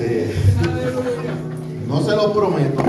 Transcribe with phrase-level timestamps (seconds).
[0.00, 0.32] Este,
[1.86, 2.82] no se lo prometo,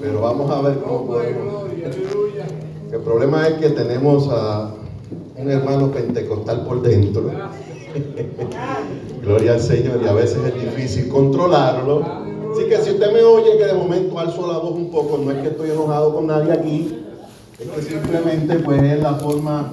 [0.00, 1.16] pero vamos a ver cómo.
[1.18, 4.70] El problema es que tenemos a
[5.36, 7.24] un hermano pentecostal por dentro.
[9.22, 12.04] Gloria al Señor, y a veces es difícil controlarlo.
[12.52, 15.32] Así que si usted me oye que de momento alzo la voz un poco, no
[15.32, 17.04] es que estoy enojado con nadie aquí,
[17.58, 19.72] es que simplemente pues es la forma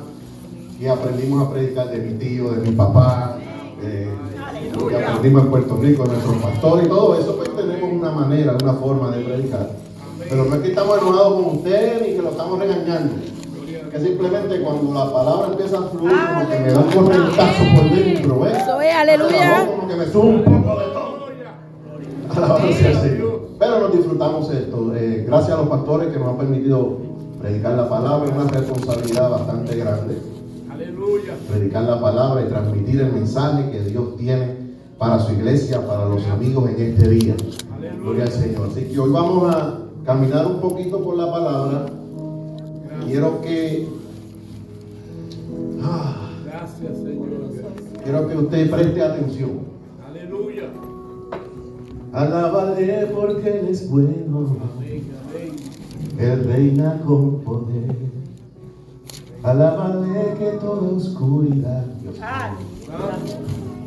[0.80, 3.38] que aprendimos a predicar de mi tío, de mi papá,
[3.84, 4.10] eh,
[4.80, 8.56] lo que aprendimos en Puerto Rico, nuestro pastor y todo eso, pues tenemos una manera,
[8.62, 9.70] una forma de predicar.
[10.18, 13.14] Pero no es que estamos enojados con usted ni que lo estamos regañando.
[13.92, 17.90] Que simplemente cuando la palabra empieza a fluir, como que me da un correntazo por
[17.90, 18.54] dentro, ¿eh?
[18.56, 19.68] Eso es, aleluya.
[19.68, 21.12] Como que me sube un poco de todo.
[22.34, 23.42] Alabado sea el Señor.
[23.60, 24.96] Pero nos disfrutamos esto.
[24.96, 26.98] Eh, gracias a los pastores que nos han permitido
[27.42, 30.18] predicar la palabra, es una responsabilidad bastante grande.
[30.72, 31.34] Aleluya.
[31.50, 34.61] Predicar la palabra y transmitir el mensaje que Dios tiene
[35.02, 37.36] para su iglesia, para los amigos en este día.
[38.04, 38.70] Gloria al Señor.
[38.70, 41.88] Así que hoy vamos a caminar un poquito por la palabra.
[43.08, 43.90] Quiero que
[45.82, 47.30] ah, Gracias, Señor.
[48.04, 49.62] quiero que usted preste atención.
[50.08, 50.70] Aleluya.
[52.14, 54.56] Alábale porque Él es bueno.
[56.20, 57.96] Él reina con poder.
[59.42, 61.86] Alábale que toda oscuridad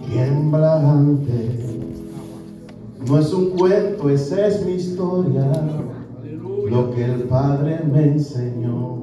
[0.06, 1.80] tiembla ante.
[3.06, 5.50] No es un cuento, esa es mi historia.
[6.70, 8.98] Lo que el Padre me enseñó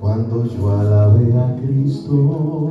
[0.00, 2.70] cuando yo alabé a Cristo.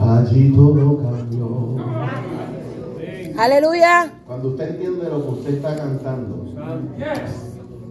[0.00, 1.76] Allí todo cambió.
[3.36, 4.12] Aleluya.
[4.26, 6.46] Cuando usted entiende lo que usted está cantando,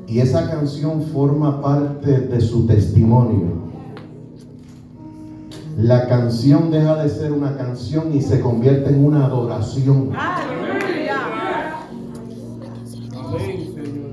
[0.07, 3.66] y esa canción forma parte de su testimonio.
[5.77, 10.09] La canción deja de ser una canción y se convierte en una adoración.
[13.13, 14.07] Amén, Señor.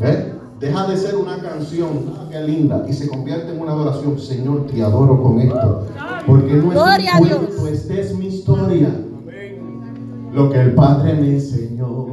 [0.00, 0.32] ¿Eh?
[0.58, 4.18] Deja de ser una canción, ah, qué linda, y se convierte en una adoración.
[4.18, 5.86] Señor, te adoro con esto.
[6.26, 7.38] Porque no es Gloria a un Dios.
[7.38, 8.88] cuento, esta es mi historia.
[8.88, 10.30] Amén.
[10.32, 12.06] Lo que el Padre me enseñó.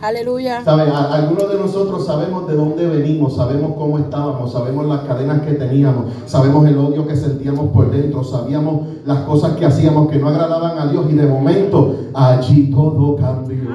[0.00, 0.62] Aleluya.
[0.64, 6.04] Algunos de nosotros sabemos de dónde venimos, sabemos cómo estábamos, sabemos las cadenas que teníamos,
[6.26, 10.78] sabemos el odio que sentíamos por dentro, sabíamos las cosas que hacíamos que no agradaban
[10.78, 13.70] a Dios y de momento allí todo cambió.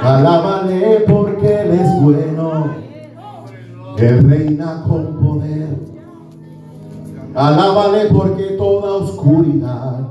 [0.00, 2.74] Alábale porque Él es bueno,
[3.98, 5.76] Él reina con poder.
[7.34, 10.09] Alábale porque toda oscuridad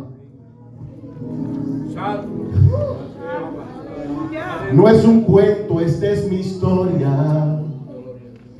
[4.74, 7.60] No es un cuento, esta es mi historia.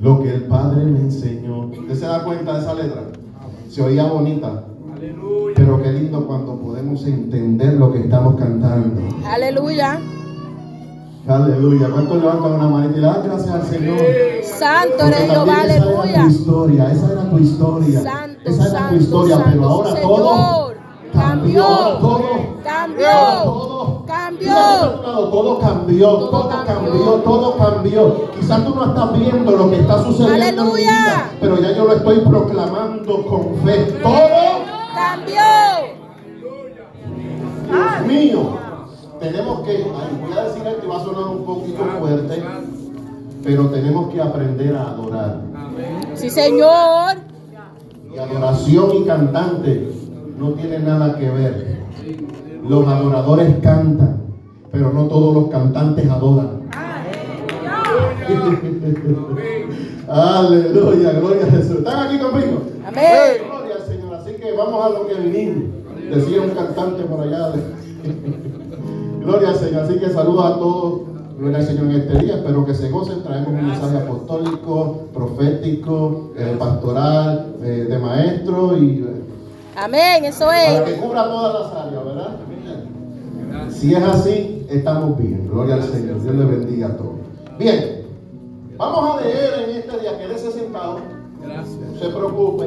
[0.00, 1.66] Lo que el Padre me enseñó.
[1.68, 3.02] ¿Usted se da cuenta de esa letra?
[3.68, 4.64] Se oía bonita,
[4.96, 5.54] Aleluya.
[5.54, 9.00] pero qué lindo cuando podemos entender lo que estamos cantando.
[9.26, 10.00] Aleluya.
[11.28, 11.88] Aleluya.
[11.92, 13.98] ¿Cuántos levantan una manita y le dan gracias al Señor?
[14.42, 16.26] Santo eres Jehová, también esa era tu aleluya.
[16.26, 18.00] historia, esa era tu historia.
[18.00, 20.76] Santo, esa era tu santo, historia, pero santo, ahora todo Señor.
[21.12, 21.62] cambió.
[21.62, 21.98] Cambió.
[22.00, 22.22] Todo
[22.64, 23.06] Cambió.
[23.44, 23.69] todo
[24.44, 25.00] Cambió.
[25.30, 26.74] Todo cambió, Todo todo cambió.
[26.74, 28.30] cambió, todo cambió.
[28.32, 31.84] Quizás tú no estás viendo lo que está sucediendo en mi vida, pero ya yo
[31.84, 33.84] lo estoy proclamando con fe.
[34.02, 34.10] Todo
[34.94, 35.40] Cambió.
[37.68, 38.40] Dios mío.
[39.20, 42.42] Tenemos que, voy a decir esto y va a sonar un poquito fuerte,
[43.44, 45.40] pero tenemos que aprender a adorar.
[46.14, 47.16] Sí, Señor.
[48.14, 49.92] Y adoración y cantante
[50.38, 51.80] no tienen nada que ver.
[52.66, 54.22] Los adoradores cantan,
[54.72, 56.60] pero no todos los cantantes adoran.
[60.08, 61.78] Aleluya, gloria a Jesús.
[61.78, 62.62] ¿Están aquí conmigo?
[62.86, 63.42] Amén.
[63.48, 64.14] Gloria al Señor.
[64.14, 65.64] Así que vamos a lo que vinimos.
[66.10, 67.52] Decía un cantante por allá.
[69.20, 69.82] gloria al Señor.
[69.84, 71.00] Así que saludos a todos.
[71.38, 72.36] Gloria al Señor en este día.
[72.36, 73.22] Espero que se gocen.
[73.22, 79.22] Traemos un mensaje apostólico, profético, eh, pastoral, eh, de maestro y eh,
[79.76, 80.24] Amén.
[80.24, 80.94] Eso para es.
[80.94, 82.36] que cubra todas las áreas, ¿verdad?
[83.70, 85.48] Si es así, estamos bien.
[85.48, 86.22] Gloria al Señor.
[86.22, 87.16] Dios le bendiga a todos.
[87.58, 88.06] Bien.
[88.76, 90.18] Vamos a leer en este día.
[90.18, 90.98] Quédese sentado.
[91.42, 91.76] Gracias.
[91.76, 92.66] No se preocupe.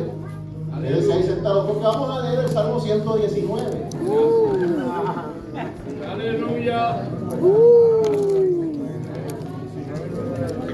[0.81, 3.89] Quédese ahí sentado porque vamos a leer el Salmo 119.
[6.11, 7.07] Aleluya.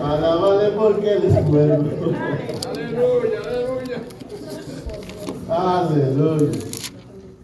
[0.04, 1.76] Alábale porque Él es bueno.
[2.70, 3.40] Aleluya.
[3.46, 4.02] Aleluya.
[5.50, 6.60] Aleluya.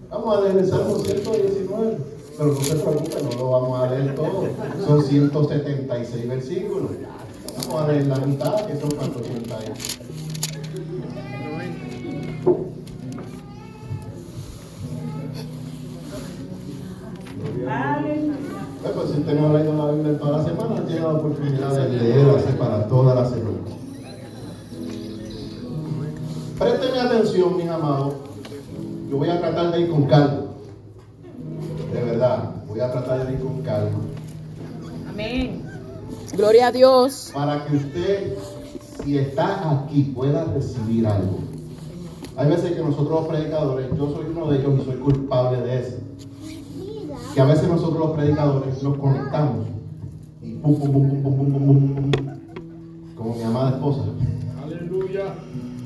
[0.09, 2.14] Vamos a leer el Salmo 119.
[2.37, 4.47] Pero no se preocupe, no lo vamos a leer todo.
[4.85, 6.91] Son 176 versículos.
[7.57, 9.57] Vamos a leer la mitad, que son 400.
[18.95, 21.89] Pues si usted no ha leído la Biblia toda la semana, tiene la oportunidad de
[21.89, 23.57] leerla para toda la semana.
[26.59, 28.13] Présteme atención, mis amados.
[29.09, 30.44] Yo voy a tratar de ir con calma.
[36.55, 37.31] Gloria a Dios.
[37.33, 38.37] Para que usted,
[39.03, 41.39] si está aquí, pueda recibir algo.
[42.37, 45.79] Hay veces que nosotros los predicadores, yo soy uno de ellos y soy culpable de
[45.79, 45.97] eso.
[47.33, 49.67] Que a veces nosotros los predicadores nos conectamos
[50.41, 52.31] y pum, pum, pum, pum, pum, pum, pum, pum, pum,
[53.17, 54.03] como mi amada esposa.
[54.63, 55.35] Aleluya.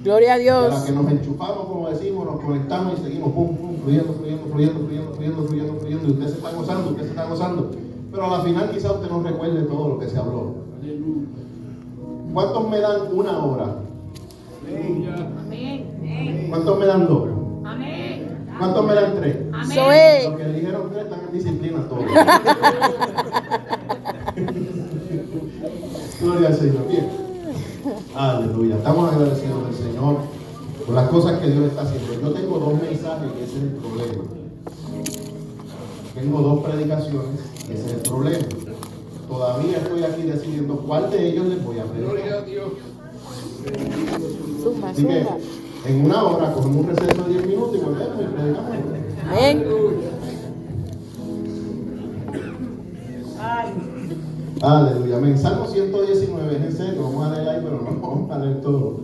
[0.03, 0.83] Gloria a la Dios.
[0.83, 5.13] que nos enchufamos, como decimos, nos conectamos y seguimos pum, pum, fluyendo, fluyendo, fluyendo, fluyendo,
[5.15, 7.88] fluyendo, fluyendo, fluyendo, y usted se está gozando, usted se está gozando.
[8.11, 10.55] Pero a la final quizá usted no recuerde todo lo que se habló.
[10.81, 11.27] Aleluya.
[12.33, 13.75] ¿Cuántos me dan una hora?
[14.67, 15.15] Aleluya.
[16.49, 17.29] ¿Cuántos me dan dos?
[18.57, 19.37] ¿Cuántos me dan tres?
[19.37, 20.25] Es.
[20.25, 22.05] Los que dijeron tres están en disciplina todos.
[26.21, 26.87] Gloria al Señor.
[26.89, 27.07] Bien.
[28.15, 28.75] Aleluya.
[28.75, 30.17] Estamos agradecidos del Señor
[30.85, 32.13] por las cosas que Dios está haciendo.
[32.21, 34.23] Yo tengo dos mensajes y ese es el problema.
[36.19, 37.39] Tengo dos predicaciones
[37.69, 38.45] y ese es el problema.
[39.27, 42.39] Todavía estoy aquí decidiendo cuál de ellos les voy a Gloria predicar.
[42.39, 42.71] a Dios.
[44.63, 45.25] Zumba, Así que
[45.85, 48.71] en una hora cogemos un receso de 10 minutos y volvemos y predicamos.
[49.31, 49.65] Amén.
[54.61, 55.37] Aleluya, amén.
[55.37, 58.99] Salmo 119, es en serio, vamos a leer ahí, pero no vamos a leer todo.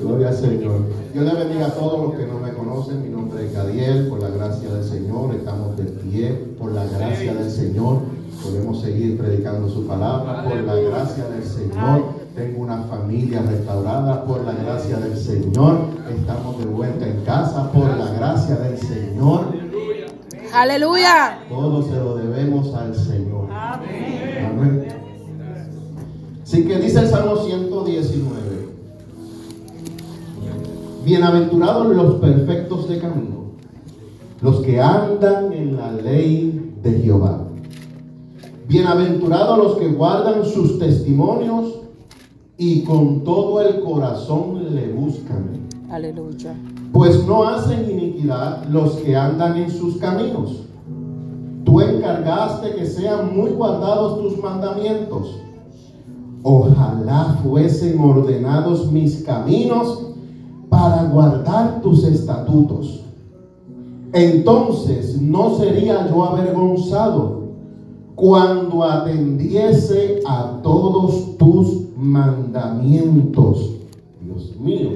[0.00, 0.80] Gloria al Señor.
[1.12, 3.02] Dios le bendiga a todos los que no me conocen.
[3.02, 7.34] Mi nombre es Gadiel, por la gracia del Señor, estamos de pie, por la gracia
[7.34, 8.00] del Señor.
[8.42, 12.04] Podemos seguir predicando su palabra, por la gracia del Señor.
[12.34, 15.78] Tengo una familia restaurada, por la gracia del Señor.
[16.16, 19.46] Estamos de vuelta en casa, por la gracia del Señor.
[20.52, 21.40] Aleluya.
[21.48, 23.48] Todo se lo debemos al Señor.
[23.50, 24.86] Amén.
[26.42, 28.45] Así que dice el Salmo 119.
[31.06, 33.52] Bienaventurados los perfectos de camino,
[34.42, 37.44] los que andan en la ley de Jehová.
[38.66, 41.76] Bienaventurados los que guardan sus testimonios
[42.58, 45.60] y con todo el corazón le buscan
[45.92, 46.56] Aleluya.
[46.92, 50.64] pues no hacen iniquidad los que andan en sus caminos.
[51.64, 55.36] Tú encargaste que sean muy guardados tus mandamientos.
[56.42, 60.05] Ojalá fuesen ordenados mis caminos
[60.76, 63.00] para guardar tus estatutos.
[64.12, 67.44] Entonces no sería yo avergonzado
[68.14, 73.70] cuando atendiese a todos tus mandamientos.
[74.20, 74.90] Dios mío.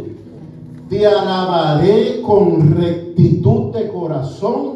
[0.91, 4.73] Te alabaré con rectitud de corazón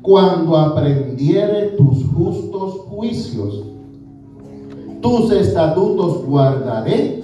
[0.00, 3.64] cuando aprendiere tus justos juicios.
[5.00, 7.23] Tus estatutos guardaré,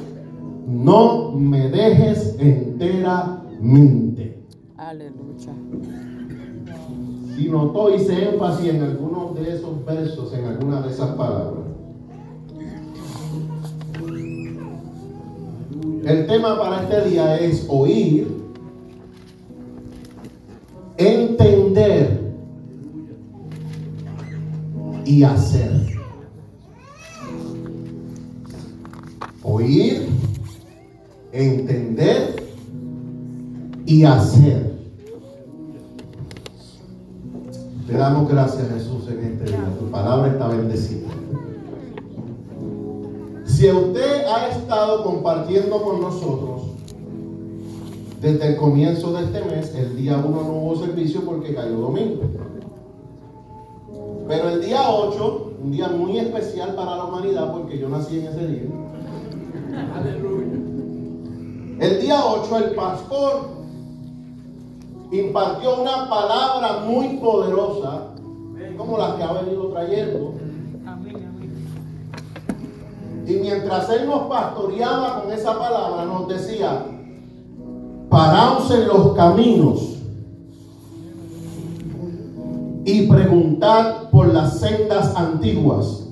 [0.70, 4.38] no me dejes enteramente.
[4.76, 5.52] Aleluya.
[7.36, 11.64] Si notó, hice énfasis en algunos de esos versos, en alguna de esas palabras.
[16.04, 18.28] El tema para este día es oír,
[20.96, 22.20] entender
[25.04, 25.98] y hacer.
[29.42, 30.06] Oír,
[31.32, 32.44] entender
[33.86, 34.70] y hacer.
[37.88, 39.64] Le damos gracias Jesús en este día.
[39.78, 41.08] Tu palabra está bendecida.
[43.44, 46.62] Si usted ha estado compartiendo con nosotros
[48.20, 52.22] desde el comienzo de este mes, el día 1 no hubo servicio porque cayó domingo.
[54.28, 58.26] Pero el día 8, un día muy especial para la humanidad porque yo nací en
[58.28, 58.62] ese día.
[59.96, 60.59] Aleluya.
[61.80, 63.48] El día 8 el pastor
[65.10, 68.08] impartió una palabra muy poderosa,
[68.76, 70.34] como la que ha venido trayendo.
[73.26, 76.84] Y mientras él nos pastoreaba con esa palabra, nos decía,
[78.10, 79.80] paraos en los caminos
[82.84, 86.06] y preguntad por las sendas antiguas.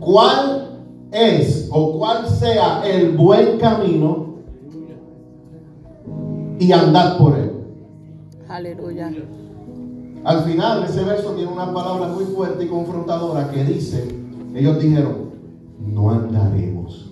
[0.00, 0.67] ¿Cuál
[1.12, 4.26] es o cuál sea el buen camino
[6.58, 7.52] y andad por él?
[8.48, 9.12] Aleluya.
[10.24, 14.08] Al final ese verso tiene una palabra muy fuerte y confrontadora que dice,
[14.54, 15.30] ellos dijeron,
[15.78, 17.10] no andaremos.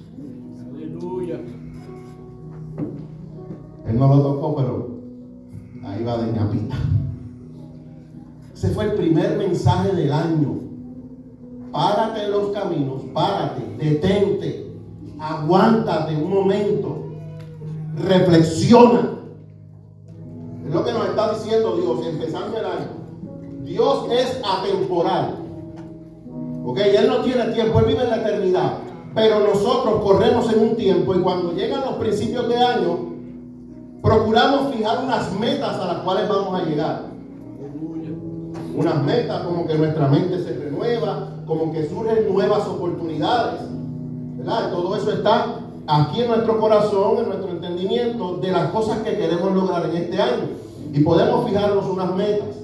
[0.74, 1.40] Aleluya.
[3.86, 4.88] Él no lo tocó, pero
[5.84, 6.76] ahí va de ñapita.
[8.52, 10.65] Ese fue el primer mensaje del año.
[11.72, 14.72] Párate en los caminos, párate, detente,
[15.18, 17.04] aguántate un momento,
[17.96, 19.10] reflexiona.
[20.66, 23.06] Es lo que nos está diciendo Dios empezando el año.
[23.64, 25.36] Dios es atemporal.
[26.64, 28.72] Ok, Él no tiene tiempo, Él vive en la eternidad.
[29.14, 32.98] Pero nosotros corremos en un tiempo y cuando llegan los principios de año,
[34.02, 37.02] procuramos fijar unas metas a las cuales vamos a llegar.
[38.74, 43.60] Unas metas como que nuestra mente se renueva, como que surgen nuevas oportunidades.
[44.36, 44.70] ¿Verdad?
[44.70, 49.52] Todo eso está aquí en nuestro corazón, en nuestro entendimiento de las cosas que queremos
[49.54, 50.48] lograr en este año.
[50.92, 52.56] Y podemos fijarnos unas metas.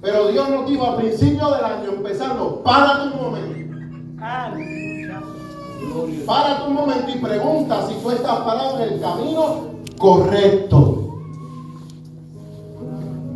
[0.00, 3.56] Pero Dios nos dijo a principio del año, empezando, párate un momento.
[6.26, 9.56] Párate un momento y pregunta si tú estás parado en el camino
[9.98, 11.02] correcto.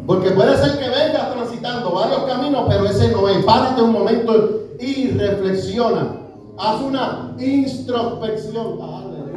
[0.07, 1.35] Porque puede ser que vengas
[1.79, 3.45] varios caminos, pero ese no es.
[3.45, 6.17] Párate un momento y reflexiona.
[6.59, 8.79] Haz una introspección.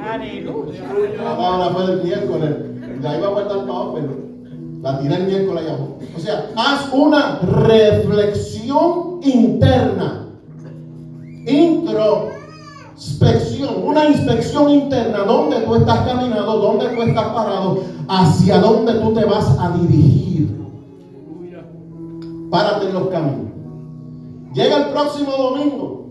[0.01, 0.81] Aleluya.
[1.23, 2.49] La palabra fue del miércoles.
[3.01, 4.09] De ahí va a guardar para pero
[4.81, 5.63] la tiré el miércoles.
[6.15, 10.27] O sea, haz una reflexión interna.
[11.45, 13.83] Introspección.
[13.83, 15.19] Una inspección interna.
[15.19, 16.57] ¿Dónde tú estás caminando?
[16.57, 17.79] ¿Dónde tú estás parado?
[18.07, 20.62] ¿Hacia dónde tú te vas a dirigir?
[22.53, 23.51] Párate en los caminos.
[24.53, 26.05] Llega el próximo domingo.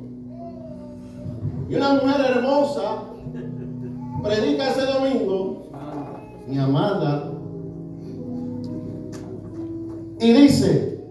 [1.71, 3.05] Y una mujer hermosa
[4.25, 5.69] predica ese domingo,
[6.49, 7.31] mi amada,
[10.19, 11.07] y dice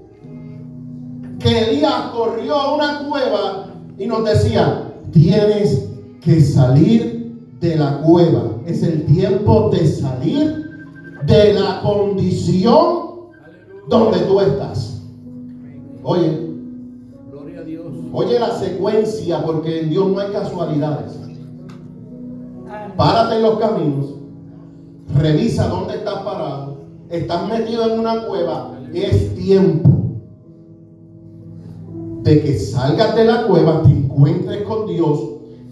[1.39, 5.87] que Elías corrió a una cueva y nos decía, tienes
[6.19, 8.57] que salir de la cueva.
[8.65, 10.65] Es el tiempo de salir
[11.25, 13.29] de la condición
[13.87, 15.00] donde tú estás.
[16.03, 16.49] Oye,
[17.29, 17.85] Gloria a Dios.
[18.13, 21.19] oye la secuencia porque en Dios no hay casualidades.
[22.97, 24.15] Párate en los caminos,
[25.17, 26.81] revisa dónde estás parado.
[27.09, 29.89] Estás metido en una cueva, es tiempo
[32.23, 35.19] de que salgas de la cueva, te encuentres con Dios,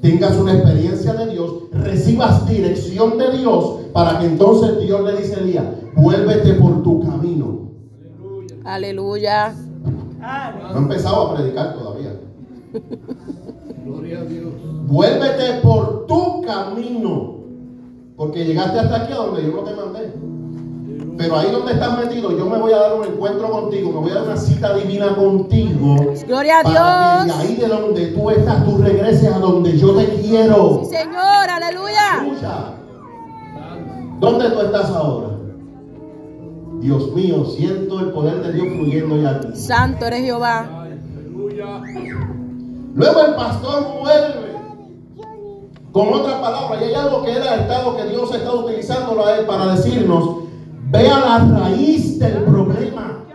[0.02, 5.36] tengas una experiencia de Dios, recibas dirección de Dios, para que entonces Dios le dice
[5.36, 7.70] a Elías, vuélvete por tu camino.
[8.66, 9.56] Aleluya.
[10.72, 12.12] No he empezado a predicar todavía.
[13.86, 14.54] Gloria a Dios.
[14.88, 17.36] Vuélvete por tu camino.
[18.16, 20.14] Porque llegaste hasta aquí a donde yo no te mandé.
[21.18, 24.12] Pero ahí donde estás metido, yo me voy a dar un encuentro contigo, me voy
[24.12, 25.96] a dar una cita divina contigo.
[26.28, 27.38] Gloria a Para que Dios.
[27.38, 30.82] de ahí de donde tú estás, tú regreses a donde yo te quiero.
[30.84, 31.50] Sí, Señor.
[31.50, 32.24] Aleluya.
[32.26, 32.74] Escucha.
[34.20, 35.29] ¿Dónde tú estás ahora?
[36.80, 39.48] Dios mío, siento el poder de Dios fluyendo ya aquí.
[39.54, 40.84] Santo eres Jehová.
[40.84, 41.82] Aleluya.
[42.96, 44.50] Luego el pastor vuelve
[45.92, 46.80] con otra palabra.
[46.82, 50.38] Y hay algo que él ha estado, que Dios está utilizándolo a él para decirnos,
[50.90, 53.26] ve a la raíz del problema.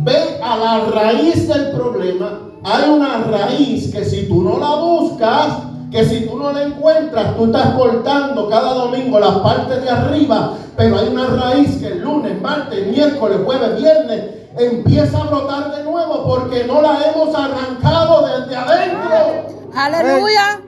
[0.00, 2.40] Ve a la raíz del problema.
[2.64, 7.34] Hay una raíz que si tú no la buscas, que si tú no la encuentras,
[7.36, 12.02] tú estás cortando cada domingo la parte de arriba, pero hay una raíz que el
[12.02, 14.24] lunes, martes, miércoles, jueves, viernes
[14.58, 19.70] empieza a brotar de nuevo porque no la hemos arrancado desde adentro.
[19.74, 20.60] Aleluya.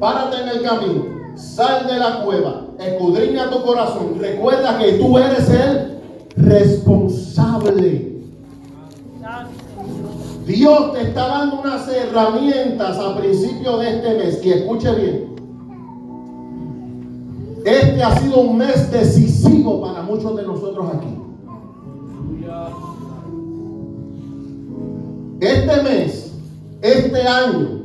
[0.00, 1.04] Párate en el camino,
[1.36, 6.00] sal de la cueva, escudriña tu corazón, recuerda que tú eres el
[6.34, 8.09] responsable.
[10.50, 15.30] Dios te está dando unas herramientas a principio de este mes, que escuche bien.
[17.64, 21.16] Este ha sido un mes decisivo para muchos de nosotros aquí.
[25.40, 26.32] Este mes,
[26.82, 27.82] este año,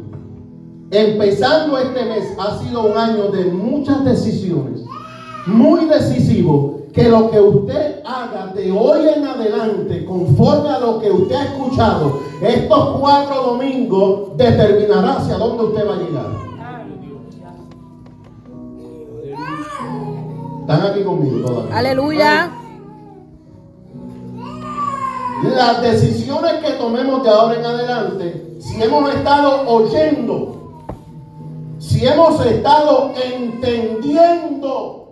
[0.92, 4.82] empezando este mes, ha sido un año de muchas decisiones,
[5.46, 11.12] muy decisivo, que lo que usted haga de hoy en adelante, conforme a lo que
[11.12, 16.28] usted ha escuchado, estos cuatro domingos, determinará hacia dónde usted va a llegar.
[20.62, 21.78] ¿Están aquí conmigo todavía?
[21.78, 22.52] Aleluya.
[25.44, 30.86] Las decisiones que tomemos de ahora en adelante, si hemos estado oyendo,
[31.78, 35.05] si hemos estado entendiendo,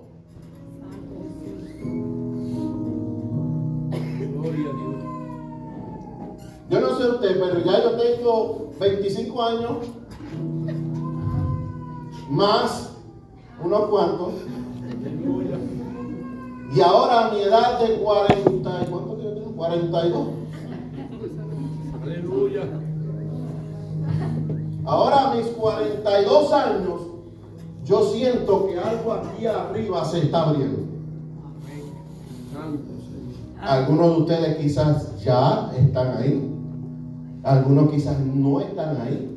[6.73, 9.71] yo no sé usted, pero ya yo tengo 25 años,
[12.31, 12.95] más
[13.63, 14.33] unos cuantos,
[14.81, 15.57] Aleluya.
[16.75, 19.51] Y ahora a mi edad de 40, ¿cuánto que yo tengo?
[19.51, 20.27] 42.
[22.01, 22.63] Aleluya.
[24.85, 27.01] Ahora a mis 42 años,
[27.85, 30.79] yo siento que algo aquí arriba se está abriendo.
[33.61, 36.52] Algunos de ustedes quizás ya están ahí.
[37.43, 39.32] Algunos quizás no están ahí.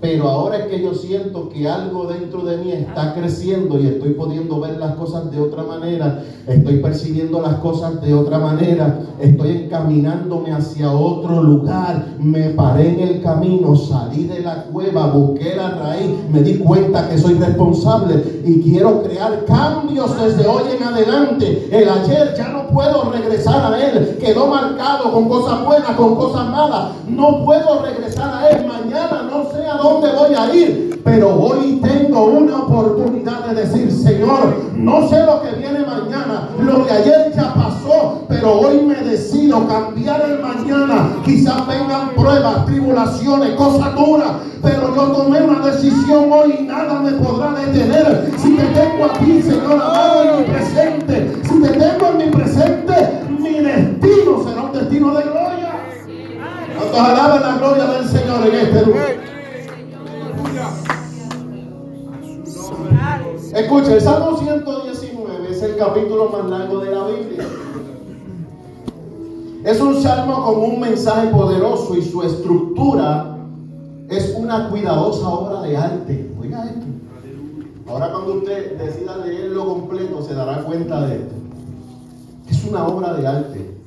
[0.00, 4.10] Pero ahora es que yo siento que algo dentro de mí está creciendo y estoy
[4.10, 6.22] pudiendo ver las cosas de otra manera.
[6.46, 9.00] Estoy percibiendo las cosas de otra manera.
[9.18, 12.06] Estoy encaminándome hacia otro lugar.
[12.18, 17.08] Me paré en el camino, salí de la cueva, busqué la raíz, me di cuenta
[17.08, 21.68] que soy responsable y quiero crear cambios desde hoy en adelante.
[21.72, 24.18] El ayer ya no puedo regresar a él.
[24.20, 26.90] Quedó marcado con cosas buenas, con cosas malas.
[27.08, 28.66] No puedo regresar a él.
[28.66, 29.45] Mañana no
[29.76, 31.00] dónde voy a ir.
[31.04, 36.48] Pero hoy tengo una oportunidad de decir, Señor, no sé lo que viene mañana.
[36.60, 38.24] Lo de ayer ya pasó.
[38.28, 41.10] Pero hoy me decido cambiar el mañana.
[41.24, 44.32] Quizás vengan pruebas, tribulaciones, cosas duras.
[44.60, 48.32] Pero yo tomé una decisión hoy y nada me podrá detener.
[48.38, 51.32] Si te tengo aquí, Señor amado, en mi presente.
[51.44, 52.94] Si te tengo en mi presente,
[53.38, 55.72] mi destino será un destino de gloria.
[56.76, 59.35] ¿Cuántos alaban la gloria del Señor en este lugar?
[63.56, 67.48] Escucha, el Salmo 119 es el capítulo más largo de la Biblia.
[69.64, 73.38] Es un salmo con un mensaje poderoso y su estructura
[74.10, 76.30] es una cuidadosa obra de arte.
[76.38, 76.84] Oiga esto.
[77.88, 81.34] Ahora cuando usted decida leerlo completo se dará cuenta de esto.
[82.50, 83.78] Es una obra de arte.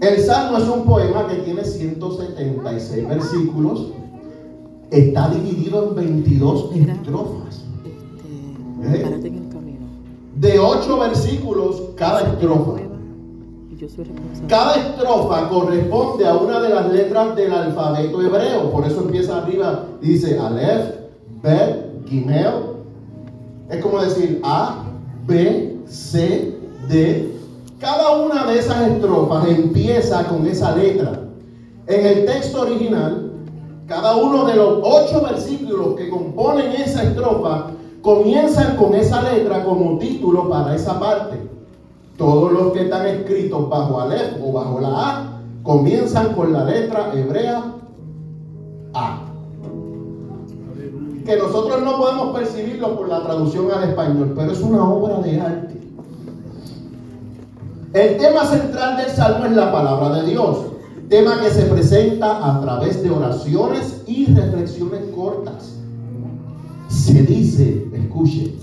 [0.00, 3.88] El salmo es un poema que tiene 176 versículos.
[4.92, 7.67] Está dividido en 22 estrofas.
[8.82, 9.78] Párate en el camino.
[10.36, 12.80] de ocho versículos cada estrofa.
[14.48, 18.72] Cada estrofa corresponde a una de las letras del alfabeto hebreo.
[18.72, 20.96] Por eso empieza arriba, dice Aleph,
[21.42, 22.54] Bet, Gimel.
[23.70, 24.84] Es como decir A,
[25.26, 27.32] B, C, D.
[27.78, 31.20] Cada una de esas estrofas empieza con esa letra.
[31.86, 33.30] En el texto original,
[33.86, 37.66] cada uno de los ocho versículos que componen esa estrofa
[38.02, 41.36] comienzan con esa letra como título para esa parte.
[42.16, 47.12] Todos los que están escritos bajo Aleph o bajo la A comienzan con la letra
[47.14, 47.74] hebrea
[48.94, 49.24] A.
[51.24, 55.40] Que nosotros no podemos percibirlo por la traducción al español, pero es una obra de
[55.40, 55.80] arte.
[57.92, 60.58] El tema central del salmo es la palabra de Dios,
[61.08, 65.77] tema que se presenta a través de oraciones y reflexiones cortas.
[67.08, 68.54] Se dice, escuche,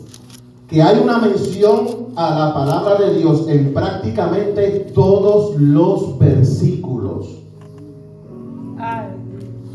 [0.68, 7.40] que hay una mención a la palabra de Dios en prácticamente todos los versículos.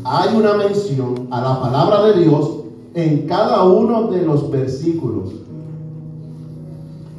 [0.05, 2.49] Hay una mención a la palabra de Dios
[2.93, 5.33] en cada uno de los versículos.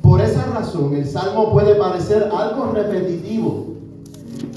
[0.01, 3.67] Por esa razón, el salmo puede parecer algo repetitivo.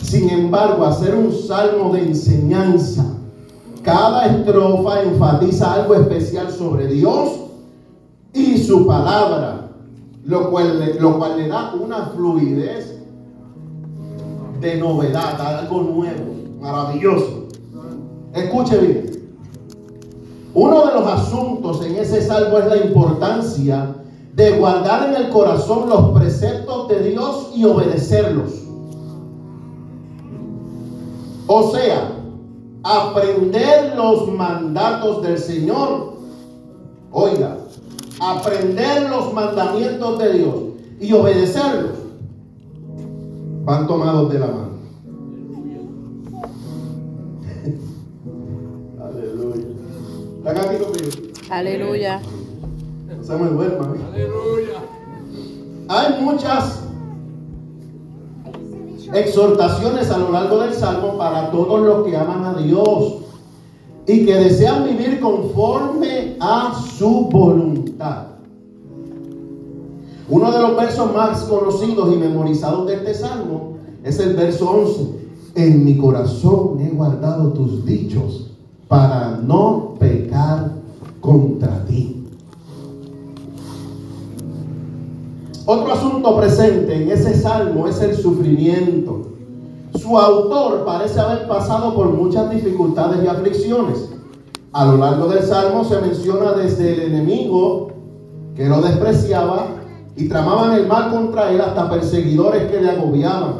[0.02, 3.18] Sin embargo, hacer un salmo de enseñanza,
[3.86, 7.30] cada estrofa enfatiza algo especial sobre Dios
[8.34, 9.70] y su palabra,
[10.26, 10.96] lo cual, le-
[11.48, 13.00] da una fluidez
[14.60, 17.46] de novedad, algo nuevo, maravilloso.
[18.34, 19.06] Escuche bien.
[20.54, 23.96] Uno de los asuntos en ese salmo es la importancia
[24.34, 28.52] de guardar en el corazón los preceptos de Dios y obedecerlos.
[31.48, 32.12] O sea,
[32.86, 36.14] aprender los mandatos del Señor.
[37.12, 37.58] Oiga,
[38.20, 40.56] aprender los mandamientos de Dios
[41.00, 41.98] y obedecerlos.
[43.64, 44.76] Van tomados de la mano.
[49.02, 49.66] Aleluya.
[51.50, 52.22] Aleluya.
[54.14, 54.80] Aleluya.
[55.88, 56.85] Hay muchas
[59.14, 63.16] exhortaciones a lo largo del Salmo para todos los que aman a Dios
[64.08, 68.28] y que desean vivir conforme a su voluntad.
[70.28, 75.26] Uno de los versos más conocidos y memorizados de este salmo es el verso 11.
[75.56, 78.52] En mi corazón he guardado tus dichos
[78.88, 80.72] para no pecar
[81.22, 82.15] contra ti.
[85.68, 89.30] Otro asunto presente en ese salmo es el sufrimiento.
[89.96, 94.10] Su autor parece haber pasado por muchas dificultades y aflicciones.
[94.74, 97.88] A lo largo del salmo se menciona desde el enemigo
[98.56, 99.70] que lo despreciaba
[100.16, 103.54] y tramaban el mal contra él hasta perseguidores que le agobiaban.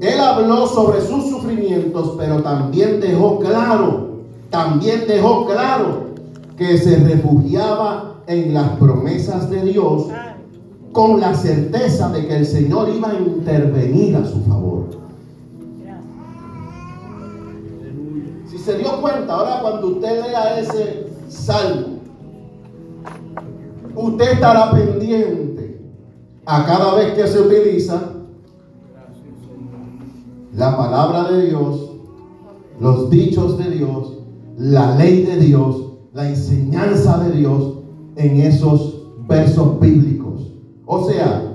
[0.00, 4.18] Él habló sobre sus sufrimientos, pero también dejó claro,
[4.50, 6.12] también dejó claro
[6.56, 10.06] que se refugiaba en las promesas de Dios
[10.92, 14.84] con la certeza de que el Señor iba a intervenir a su favor.
[18.50, 22.00] Si se dio cuenta, ahora cuando usted lea ese salmo,
[23.94, 25.80] usted estará pendiente
[26.44, 28.12] a cada vez que se utiliza
[30.54, 31.92] la palabra de Dios,
[32.78, 34.18] los dichos de Dios,
[34.58, 37.78] la ley de Dios, la enseñanza de Dios
[38.16, 40.21] en esos versos bíblicos.
[40.86, 41.52] O sea,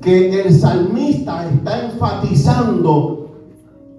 [0.00, 3.30] que el salmista está enfatizando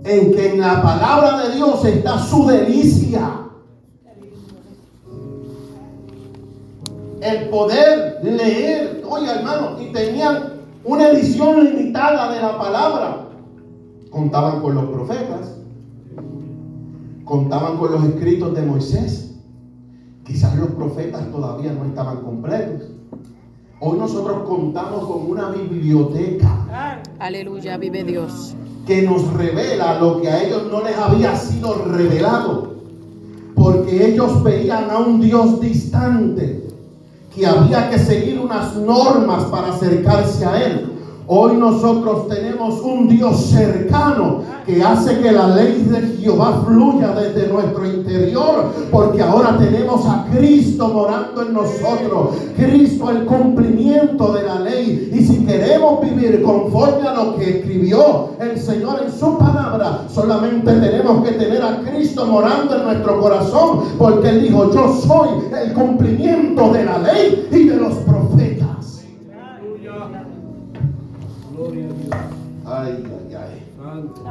[0.04, 3.39] en que en la palabra de Dios está su delicia.
[7.21, 13.28] El poder leer, oye hermano, y tenían una edición limitada de la palabra.
[14.10, 15.56] Contaban con los profetas,
[17.23, 19.36] contaban con los escritos de Moisés.
[20.26, 22.92] Quizás los profetas todavía no estaban completos.
[23.85, 28.55] Hoy nosotros contamos con una biblioteca Aleluya, vive Dios.
[28.87, 32.75] que nos revela lo que a ellos no les había sido revelado.
[33.55, 36.65] Porque ellos veían a un Dios distante,
[37.35, 40.92] que había que seguir unas normas para acercarse a Él.
[41.25, 47.47] Hoy nosotros tenemos un Dios cercano que hace que la ley de Jehová fluya desde
[47.47, 54.59] nuestro interior, porque ahora tenemos a Cristo morando en nosotros, Cristo el cumplimiento de la
[54.59, 55.12] ley.
[55.13, 60.73] Y si queremos vivir conforme a lo que escribió el Señor en su palabra, solamente
[60.73, 65.29] tenemos que tener a Cristo morando en nuestro corazón, porque Él dijo, yo soy
[65.62, 69.03] el cumplimiento de la ley y de los profetas.
[69.31, 70.25] Aleluya.
[71.55, 72.33] Gloria a Dios.
[72.83, 73.71] Ay, ay, ay.
[73.77, 74.21] Santo.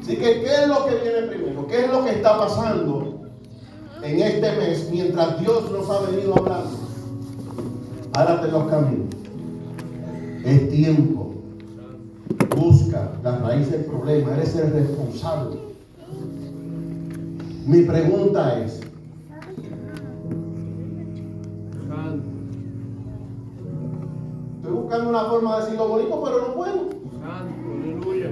[0.00, 1.66] Así que, ¿qué es lo que viene primero?
[1.66, 3.22] ¿Qué es lo que está pasando
[4.02, 6.78] en este mes mientras Dios nos ha venido hablando?
[8.14, 9.14] Árate los caminos.
[10.44, 11.34] Es tiempo.
[12.56, 14.34] Busca la raíz del problema.
[14.34, 15.58] Eres el responsable.
[17.66, 18.80] Mi pregunta es,
[24.74, 26.74] estoy buscando una forma de decirlo bonito, pero no puedo.
[26.74, 27.54] Santo.
[27.70, 28.30] Aleluya.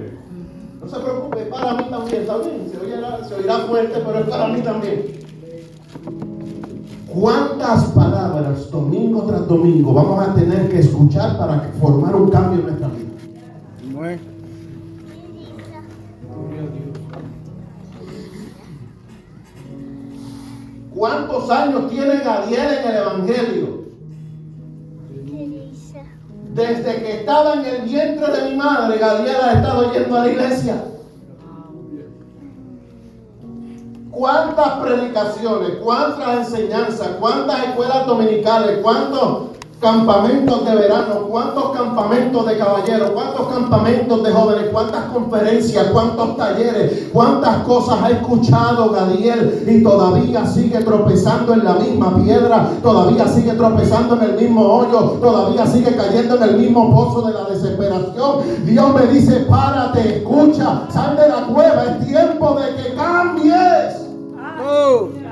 [0.81, 2.69] No se preocupe, es para mí también, está bien.
[2.69, 5.23] Se oirá, se oirá fuerte, pero es para mí también.
[7.07, 12.65] ¿Cuántas palabras domingo tras domingo vamos a tener que escuchar para formar un cambio en
[12.65, 13.11] nuestra vida?
[16.27, 16.97] Gloria a Dios.
[20.93, 23.82] ¿Cuántos años tiene Gadiel en el Evangelio?
[26.53, 30.31] Desde que estaba en el vientre de mi madre, Gadiel ha estado yendo a la
[30.31, 30.83] iglesia.
[34.11, 39.52] ¿Cuántas predicaciones, cuántas enseñanzas, cuántas escuelas dominicales, cuántos
[39.83, 47.09] campamentos de verano, cuántos campamentos de caballeros, cuántos campamentos de jóvenes, cuántas conferencias, cuántos talleres,
[47.11, 53.51] cuántas cosas ha escuchado Gadiel y todavía sigue tropezando en la misma piedra, todavía sigue
[53.51, 58.37] tropezando en el mismo hoyo, todavía sigue cayendo en el mismo pozo de la desesperación.
[58.65, 64.03] Dios me dice, párate, escucha, sal de la cueva, es tiempo de que cambies.
[64.65, 65.22] Eh,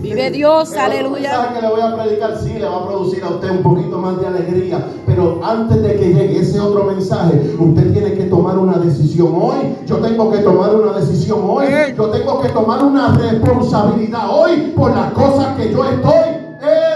[0.00, 1.30] Vive Dios, el aleluya.
[1.30, 3.98] mensaje que le voy a predicar sí le va a producir a usted un poquito
[3.98, 8.58] más de alegría, pero antes de que llegue ese otro mensaje, usted tiene que tomar
[8.58, 9.76] una decisión hoy.
[9.86, 11.66] Yo tengo que tomar una decisión hoy.
[11.96, 16.44] Yo tengo que tomar una responsabilidad hoy por las cosas que yo estoy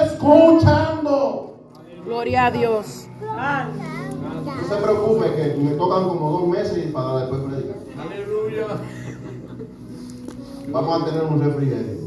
[0.05, 1.55] escuchando.
[2.05, 3.07] Gloria a Dios.
[3.21, 7.77] No se preocupe que me tocan como dos meses y para después predicar.
[7.99, 8.67] Aleluya.
[10.71, 11.98] Vamos a tener un refrigerio.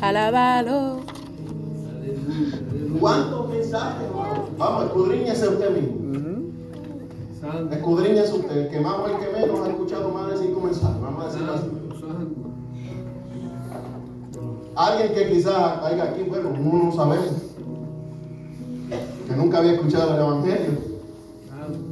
[0.00, 1.00] Alábalo.
[3.00, 4.02] ¿Cuántos mensajes?
[4.08, 4.44] hermano?
[4.58, 6.06] Vamos, escudriñese usted mismo.
[7.70, 11.00] Escudriñese usted, el que más o el que menos ha escuchado más de cinco mensajes.
[11.00, 11.66] Vamos a decirlo así.
[14.74, 17.32] Alguien que quizás caiga aquí, bueno, uno no sabemos,
[19.26, 20.96] que nunca había escuchado el Evangelio.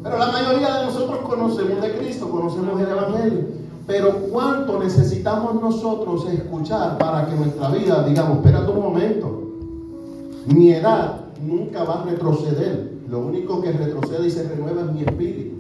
[0.02, 3.63] Pero la mayoría de nosotros conocemos de Cristo, conocemos el Evangelio.
[3.86, 9.42] Pero ¿cuánto necesitamos nosotros escuchar para que nuestra vida, digamos, espérate un momento,
[10.46, 12.94] mi edad nunca va a retroceder.
[13.08, 15.56] Lo único que retrocede y se renueva es mi espíritu.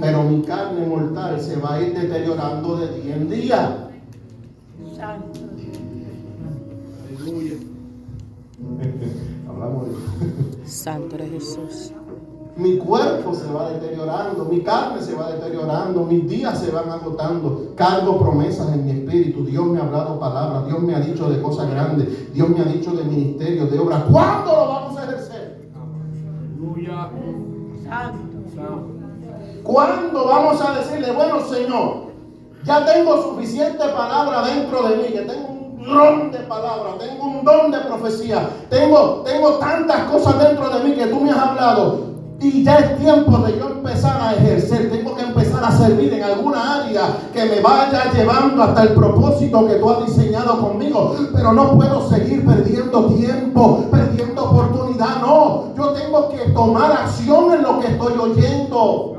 [0.00, 3.90] Pero mi carne mortal se va a ir deteriorando de día en día.
[7.08, 7.54] Aleluya.
[10.64, 11.92] Santo eres Jesús.
[12.56, 17.72] Mi cuerpo se va deteriorando, mi carne se va deteriorando, mis días se van agotando.
[17.76, 19.44] Cargo promesas en mi espíritu.
[19.44, 22.64] Dios me ha hablado palabras, Dios me ha dicho de cosas grandes, Dios me ha
[22.64, 24.04] dicho de ministerios, de obras.
[24.10, 25.70] ¿Cuándo lo vamos a ejercer?
[25.76, 27.10] Aleluya.
[29.62, 32.06] ¿Cuándo vamos a decirle, bueno Señor,
[32.64, 37.44] ya tengo suficiente palabra dentro de mí, que tengo un don de palabra, tengo un
[37.44, 42.15] don de profecía, tengo, tengo tantas cosas dentro de mí que tú me has hablado.
[42.40, 46.22] Y ya es tiempo de yo empezar a ejercer, tengo que empezar a servir en
[46.22, 51.16] alguna área que me vaya llevando hasta el propósito que tú has diseñado conmigo.
[51.32, 55.20] Pero no puedo seguir perdiendo tiempo, perdiendo oportunidad.
[55.22, 59.16] No, yo tengo que tomar acción en lo que estoy oyendo.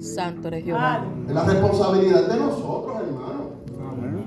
[0.00, 1.04] Santo eres Jehová.
[1.28, 3.44] Es la responsabilidad de nosotros, hermano.
[3.90, 4.24] Amén.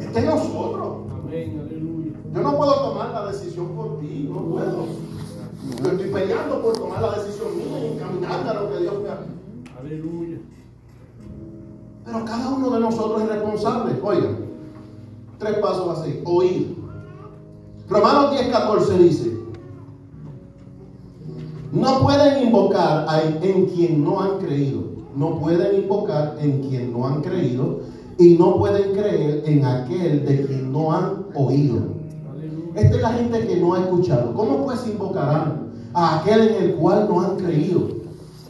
[0.00, 0.96] Es de nosotros.
[1.12, 1.60] Amén.
[1.66, 2.12] Aleluya.
[2.34, 5.09] Yo no puedo tomar la decisión por ti, no puedo.
[5.82, 9.08] Yo estoy peleando por tomar la decisión mía y encaminarme a lo que Dios me
[9.08, 9.18] ha.
[9.80, 10.38] Aleluya.
[12.04, 13.94] Pero cada uno de nosotros es responsable.
[14.02, 14.36] Oigan,
[15.38, 16.20] tres pasos así.
[16.24, 16.76] Oír.
[17.88, 19.36] Romanos 10, 14 dice:
[21.72, 24.80] No pueden invocar a- en quien no han creído.
[25.16, 27.80] No pueden invocar en quien no han creído.
[28.18, 31.99] Y no pueden creer en aquel de quien no han oído.
[32.80, 34.32] Esta es la gente que no ha escuchado.
[34.32, 37.88] ¿Cómo pues invocarán a aquel en el cual no han creído?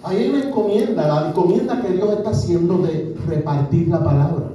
[0.05, 4.51] Ahí hay una encomienda, la encomienda que Dios está haciendo de repartir la palabra.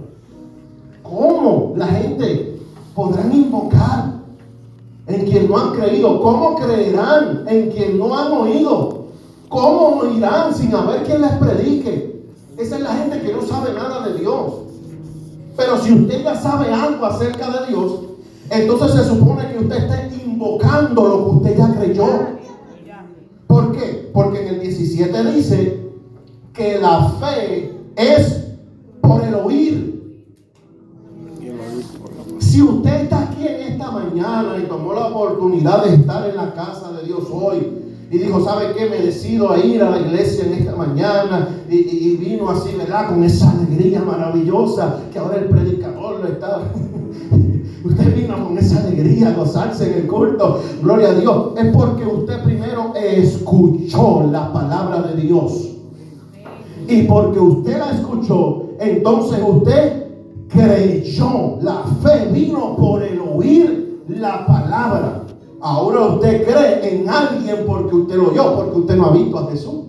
[1.04, 2.58] ¿Cómo la gente
[2.96, 4.14] podrán invocar
[5.08, 6.22] en quien no han creído?
[6.22, 9.08] ¿Cómo creerán en quien no han oído?
[9.50, 12.24] ¿Cómo oirán sin haber quien les predique?
[12.58, 14.54] Esa es la gente que no sabe nada de Dios.
[15.58, 18.05] Pero si usted ya sabe algo acerca de Dios,
[18.50, 22.06] entonces se supone que usted está invocando lo que usted ya creyó.
[23.48, 24.10] ¿Por qué?
[24.14, 25.80] Porque en el 17 dice
[26.54, 28.44] que la fe es
[29.02, 29.96] por el oír.
[32.40, 36.54] Si usted está aquí en esta mañana y tomó la oportunidad de estar en la
[36.54, 37.68] casa de Dios hoy
[38.12, 38.90] y dijo, ¿sabe qué?
[38.90, 43.10] Me decido a ir a la iglesia en esta mañana y- y vino así, ¿verdad?
[43.10, 46.62] Con esa alegría maravillosa que ahora el predicador lo está...
[47.86, 50.60] Usted vino con esa alegría a gozarse en el culto.
[50.82, 51.52] Gloria a Dios.
[51.56, 55.72] Es porque usted primero escuchó la palabra de Dios.
[56.88, 60.08] Y porque usted la escuchó, entonces usted
[60.48, 61.58] creyó.
[61.62, 65.24] La fe vino por el oír la palabra.
[65.62, 69.52] Ahora usted cree en alguien porque usted lo oyó, porque usted no ha visto a
[69.52, 69.86] Jesús.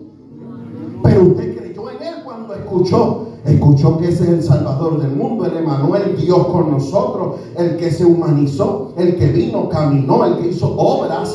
[1.03, 3.26] Pero usted creyó en él cuando escuchó.
[3.47, 7.91] Escuchó que ese es el Salvador del mundo, el Emanuel, Dios con nosotros, el que
[7.91, 11.35] se humanizó, el que vino, caminó, el que hizo obras,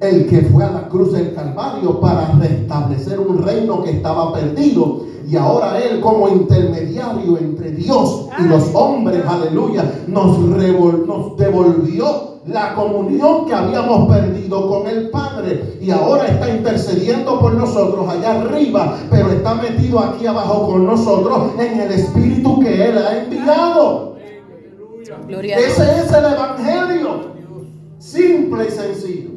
[0.00, 5.00] el que fue a la cruz del Calvario para restablecer un reino que estaba perdido.
[5.28, 12.29] Y ahora Él como intermediario entre Dios y los hombres, aleluya, nos, revol- nos devolvió
[12.46, 15.78] la comunión que habíamos perdido con el Padre.
[15.80, 21.52] Y ahora está intercediendo por nosotros allá arriba, pero está metido aquí abajo con nosotros
[21.58, 24.16] en el Espíritu que Él ha enviado.
[25.26, 25.58] Gloria.
[25.58, 27.30] Ese es el Evangelio.
[27.98, 29.30] Simple y sencillo.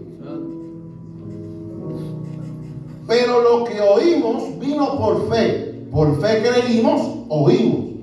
[3.07, 5.87] Pero lo que oímos vino por fe.
[5.91, 7.93] Por fe creímos, oímos.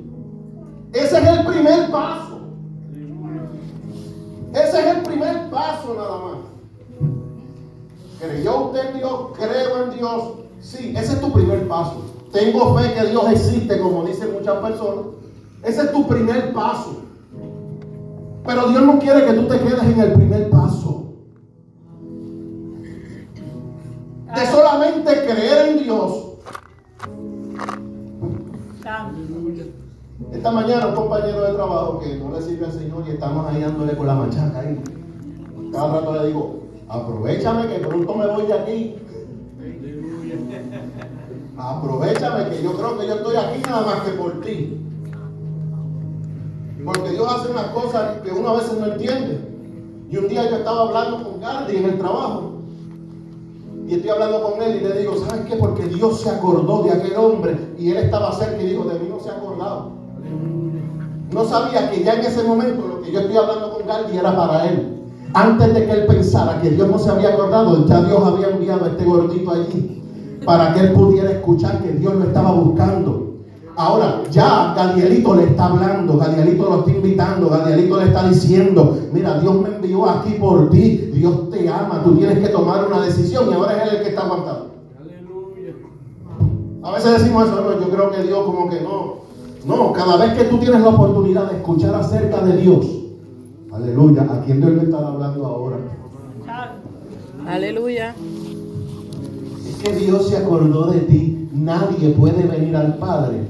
[0.93, 2.30] Ese es el primer paso.
[4.53, 6.39] Ese es el primer paso nada más.
[8.21, 9.21] ¿Creyó usted en Dios?
[9.37, 10.23] ¿Creo en Dios?
[10.61, 12.05] Sí, ese es tu primer paso.
[12.33, 15.07] Tengo fe que Dios existe, como dicen muchas personas.
[15.63, 17.03] Ese es tu primer paso.
[18.45, 21.13] Pero Dios no quiere que tú te quedes en el primer paso.
[24.35, 26.31] De solamente creer en Dios.
[30.33, 33.63] Esta mañana un compañero de trabajo que no le sirve al Señor y estamos ahí
[33.63, 34.81] dándole con la machaca ahí.
[35.73, 38.97] Cada rato le digo, aprovechame que pronto me voy de aquí.
[41.57, 44.77] Aprovechame que yo creo que yo estoy aquí nada más que por ti.
[46.85, 49.41] Porque Dios hace unas cosas que uno a veces no entiende.
[50.11, 52.53] Y un día yo estaba hablando con Gandhi en el trabajo.
[53.89, 55.57] Y estoy hablando con él y le digo, ¿sabes qué?
[55.57, 59.09] Porque Dios se acordó de aquel hombre y él estaba cerca y dijo, de mí
[59.09, 60.00] no se ha acordado.
[61.33, 64.37] No sabía que ya en ese momento lo que yo estoy hablando con Gandhi era
[64.37, 64.97] para él.
[65.33, 68.85] Antes de que él pensara que Dios no se había acordado, ya Dios había enviado
[68.85, 70.01] a este gordito allí
[70.45, 73.31] para que él pudiera escuchar que Dios lo estaba buscando.
[73.77, 79.39] Ahora, ya Gadielito le está hablando, Gadielito lo está invitando, Gadielito le está diciendo, mira,
[79.41, 83.49] Dios me envió aquí por ti, Dios te ama, tú tienes que tomar una decisión
[83.51, 84.71] y ahora es Él el que está aguantando.
[85.01, 85.75] Aleluya.
[86.83, 89.30] A veces decimos eso, no, yo creo que Dios como que no.
[89.67, 92.87] No, cada vez que tú tienes la oportunidad de escuchar acerca de Dios,
[93.73, 95.77] aleluya, ¿a quién Dios le está hablando ahora?
[97.47, 98.15] Aleluya.
[99.67, 101.49] Es que Dios se acordó de ti.
[101.53, 103.43] Nadie puede venir al Padre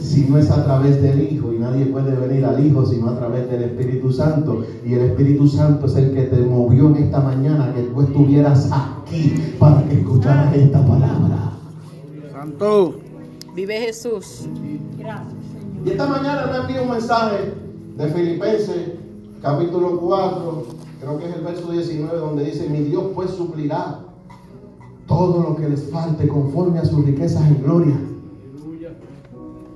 [0.00, 1.52] si no es a través del Hijo.
[1.52, 4.64] Y nadie puede venir al Hijo sino a través del Espíritu Santo.
[4.84, 8.70] Y el Espíritu Santo es el que te movió en esta mañana, que tú estuvieras
[8.72, 11.52] aquí para que escucharas esta palabra.
[12.32, 13.03] Santo.
[13.54, 14.48] Vive Jesús.
[14.98, 15.86] Gracias, Señor.
[15.86, 17.52] Y esta mañana me envió un mensaje
[17.96, 18.92] de Filipenses,
[19.40, 20.66] capítulo 4,
[21.00, 24.00] creo que es el verso 19, donde dice, mi Dios pues suplirá
[25.06, 27.96] todo lo que les falte conforme a sus riquezas en gloria.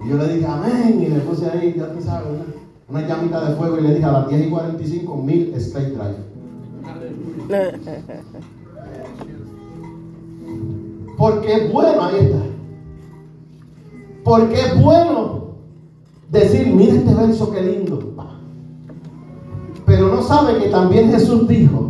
[0.05, 3.49] Y yo le dije, amén, y le puse ahí, ya tú sabes, una, una llamita
[3.49, 6.17] de fuego y le dije a las 10 y 45 mil State Drive.
[11.17, 12.58] Porque es bueno, ahí está.
[14.25, 15.55] Porque es bueno
[16.31, 18.15] decir, mira este verso que lindo.
[19.87, 21.89] Pero no sabe que también Jesús dijo,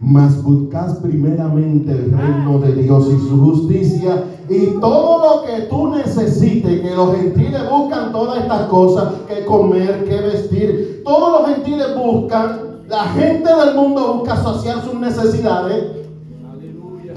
[0.00, 5.88] mas buscad primeramente el reino de Dios y su justicia y todo lo que tú
[5.88, 11.86] necesites, que los gentiles buscan todas estas cosas, que comer, que vestir, todos los gentiles
[11.96, 16.05] buscan, la gente del mundo busca saciar sus necesidades.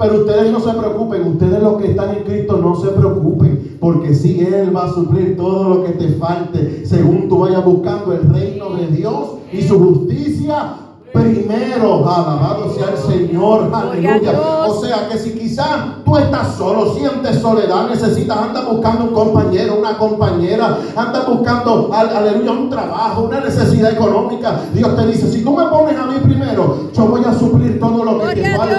[0.00, 4.14] Pero ustedes no se preocupen, ustedes los que están en Cristo no se preocupen, porque
[4.14, 8.28] si Él va a suplir todo lo que te falte, según tú vayas buscando el
[8.32, 9.14] reino de Dios
[9.52, 10.74] y su justicia.
[11.12, 14.30] Primero, alabado sea el Señor, aleluya.
[14.68, 19.76] O sea que si quizás tú estás solo, sientes soledad, necesitas, andas buscando un compañero,
[19.80, 24.60] una compañera, andas buscando, al- aleluya, un trabajo, una necesidad económica.
[24.72, 28.04] Dios te dice, si tú me pones a mí primero, yo voy a suplir todo
[28.04, 28.74] lo que te falte,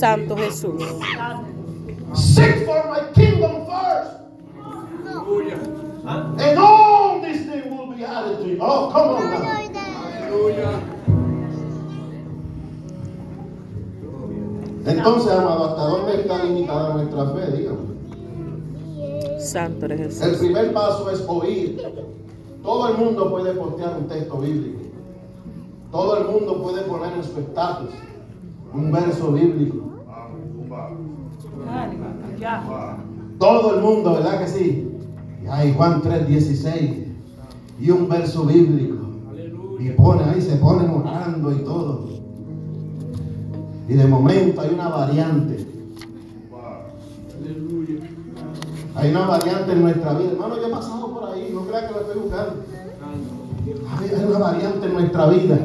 [0.00, 0.82] Santo Jesús.
[2.14, 4.16] Seek for my kingdom first.
[5.06, 5.58] Aleluya.
[6.40, 8.56] And all these things will be added to you.
[8.60, 9.44] Oh, come on now.
[10.08, 10.80] Aleluya.
[14.86, 17.56] Entonces, amado, ¿hasta dónde está limitada nuestra fe?
[17.58, 17.90] Dígame.
[19.38, 20.38] Santo eres El Jesús.
[20.38, 21.78] primer paso es oír.
[22.62, 24.80] Todo el mundo puede postear un texto bíblico.
[25.92, 27.90] Todo el mundo puede poner en su estatus
[28.72, 29.89] un verso bíblico.
[33.38, 34.90] Todo el mundo, ¿verdad que sí?
[35.42, 37.08] Y hay Juan 3, 16
[37.80, 38.96] y un verso bíblico.
[39.78, 42.08] Y pone ahí, se ponen orando y todo.
[43.88, 45.66] Y de momento hay una variante.
[48.94, 50.32] Hay una variante en nuestra vida.
[50.32, 52.54] Hermano, yo he pasado por ahí, no crea que lo estoy buscando.
[53.98, 55.58] Hay hay una variante en nuestra vida.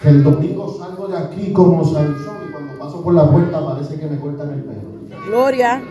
[0.00, 3.98] Que el domingo salgo de aquí como Sansón y cuando paso por la puerta parece
[3.98, 4.95] que me cortan el pelo.
[5.26, 5.82] Gloria.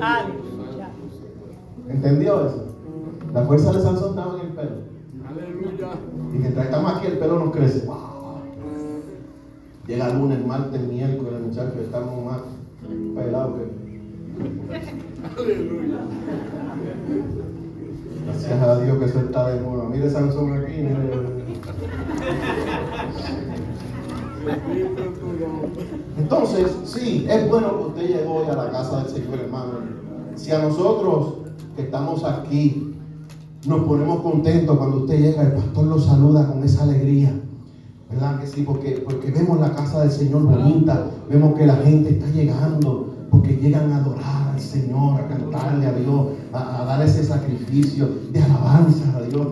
[0.00, 0.90] Aleluya.
[1.88, 2.66] ¿Entendió eso?
[3.34, 4.76] La fuerza de Sansón estaba en el pelo.
[5.28, 5.88] Aleluya.
[6.32, 7.86] Y mientras estamos aquí el pelo nos crece.
[7.86, 7.98] ¡Wow!
[9.86, 12.40] Llega lunes, martes, miércoles, muchachos, estamos más
[13.14, 13.64] pelados que...
[15.36, 15.98] Aleluya.
[18.24, 19.84] Gracias a Dios que eso está de moda.
[19.88, 21.40] Mire Sansón aquí, mire.
[26.18, 29.72] Entonces, sí, es bueno que usted llegó hoy a la casa del Señor, hermano.
[30.36, 31.34] Si a nosotros
[31.76, 32.94] que estamos aquí
[33.66, 37.38] nos ponemos contentos cuando usted llega, el pastor lo saluda con esa alegría.
[38.10, 38.62] ¿Verdad que sí?
[38.62, 43.56] Porque, porque vemos la casa del Señor bonita, vemos que la gente está llegando, porque
[43.56, 49.16] llegan a adorar al Señor, a cantarle a Dios, a dar ese sacrificio de alabanza
[49.16, 49.46] a Dios.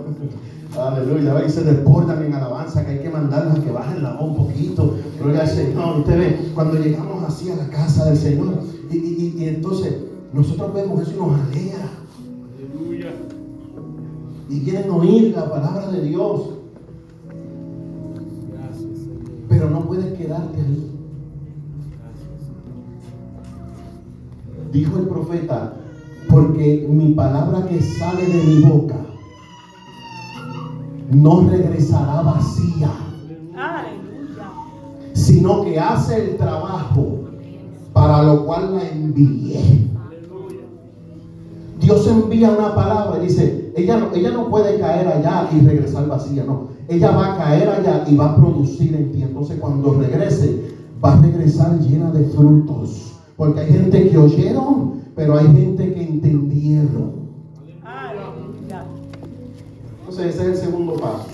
[0.79, 1.47] Aleluya, ¿ve?
[1.47, 4.37] y se desbordan en alabanza que hay que mandarlos a que bajen la voz un
[4.37, 4.95] poquito.
[5.21, 5.99] Gloria al Señor.
[5.99, 8.55] Usted ve, cuando llegamos así a la casa del Señor,
[8.91, 9.97] y, y- y- entonces
[10.33, 11.89] nosotros vemos eso y nos alegra.
[12.79, 13.11] Aleluya.
[14.49, 16.41] Y quieren oír la palabra de Dios,
[18.53, 19.19] Gracias, Señor.
[19.49, 20.85] pero no puedes quedarte ahí.
[24.73, 25.75] Dijo el profeta,
[26.29, 28.97] porque mi palabra que sale de mi boca
[31.11, 32.91] no regresará vacía.
[33.57, 34.51] Aleluya.
[35.15, 37.19] sino que hace el trabajo
[37.93, 39.89] para lo cual la envié.
[41.81, 46.07] Dios envía una palabra y dice, ella no, ella no puede caer allá y regresar
[46.07, 46.69] vacía, no.
[46.89, 49.23] Ella va a caer allá y va a producir en ti.
[49.23, 53.13] Entonces cuando regrese, va a regresar llena de frutos.
[53.37, 57.28] Porque hay gente que oyeron, pero hay gente que entendieron.
[60.19, 61.27] Entonces ese es el segundo paso.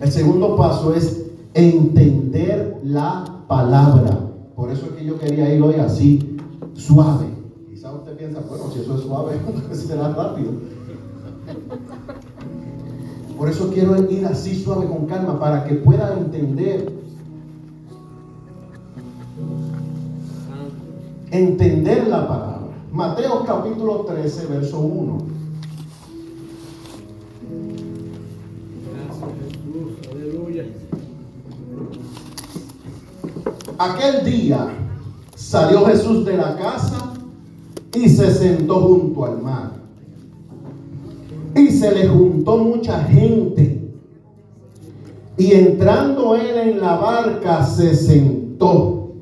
[0.00, 4.18] El segundo paso es entender la palabra.
[4.56, 6.36] Por eso es que yo quería ir hoy así,
[6.74, 7.26] suave.
[7.70, 9.38] Quizá usted piensa, bueno, si eso es suave,
[9.72, 10.50] será rápido.
[13.38, 16.92] Por eso quiero ir así suave con calma para que pueda entender.
[21.30, 22.58] Entender la palabra.
[22.90, 25.37] Mateo capítulo 13, verso 1.
[33.78, 34.70] Aquel día
[35.36, 37.12] salió Jesús de la casa
[37.94, 39.70] y se sentó junto al mar.
[41.54, 43.88] Y se le juntó mucha gente.
[45.36, 49.12] Y entrando él en la barca se sentó.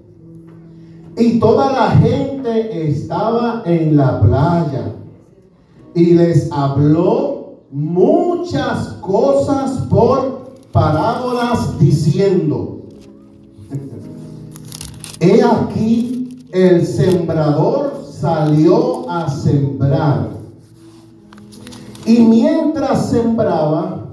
[1.19, 4.95] Y toda la gente estaba en la playa.
[5.95, 12.76] Y les habló muchas cosas por parábolas diciendo.
[15.19, 20.29] He aquí el sembrador salió a sembrar.
[22.05, 24.07] Y mientras sembraba,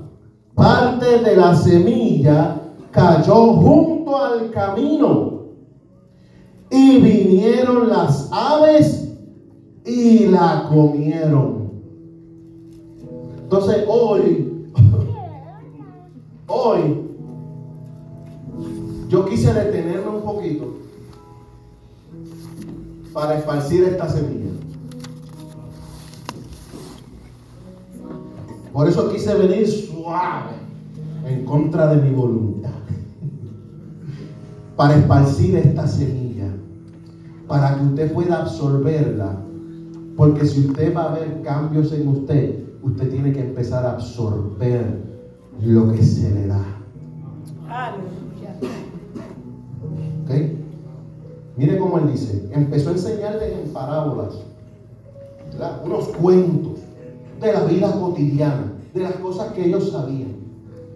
[0.55, 5.43] parte de la semilla cayó junto al camino.
[6.69, 9.09] Y vinieron las aves
[9.85, 11.71] y la comieron.
[13.43, 14.65] Entonces hoy,
[16.47, 16.81] hoy,
[19.09, 20.82] yo quise detenerme un poquito
[23.13, 24.51] para esparcir esta semilla.
[28.73, 30.53] Por eso quise venir suave
[31.27, 32.71] en contra de mi voluntad.
[34.75, 36.47] Para esparcir esta semilla.
[37.47, 39.37] Para que usted pueda absorberla.
[40.17, 45.03] Porque si usted va a ver cambios en usted, usted tiene que empezar a absorber
[45.61, 46.65] lo que se le da.
[47.69, 48.13] Aleluya.
[51.55, 54.33] Mire cómo él dice, empezó a enseñarles en parábolas,
[55.85, 56.79] unos cuentos
[57.39, 60.35] de la vida cotidiana, de las cosas que ellos sabían.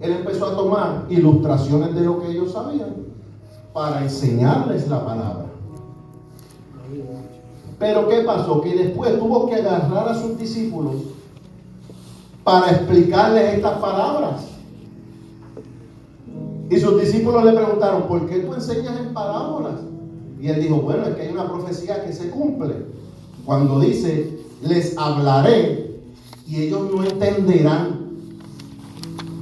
[0.01, 2.95] Él empezó a tomar ilustraciones de lo que ellos sabían
[3.73, 5.45] para enseñarles la palabra.
[7.77, 8.61] Pero ¿qué pasó?
[8.61, 10.95] Que después tuvo que agarrar a sus discípulos
[12.43, 14.47] para explicarles estas palabras.
[16.69, 19.75] Y sus discípulos le preguntaron, ¿por qué tú enseñas en parábolas?
[20.39, 22.75] Y él dijo, bueno, es que hay una profecía que se cumple.
[23.45, 25.99] Cuando dice, les hablaré
[26.47, 28.07] y ellos no entenderán.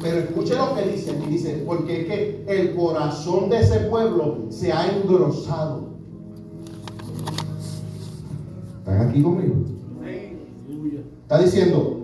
[0.02, 1.18] Pero escuche lo que dice.
[1.28, 5.96] Y dice, porque es que el corazón de ese pueblo se ha engrosado.
[8.80, 9.56] ¿Están aquí conmigo?
[11.24, 12.02] Está diciendo,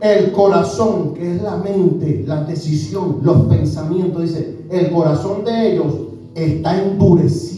[0.00, 5.92] el corazón, que es la mente, la decisión, los pensamientos, dice, el corazón de ellos
[6.34, 7.55] está endurecido.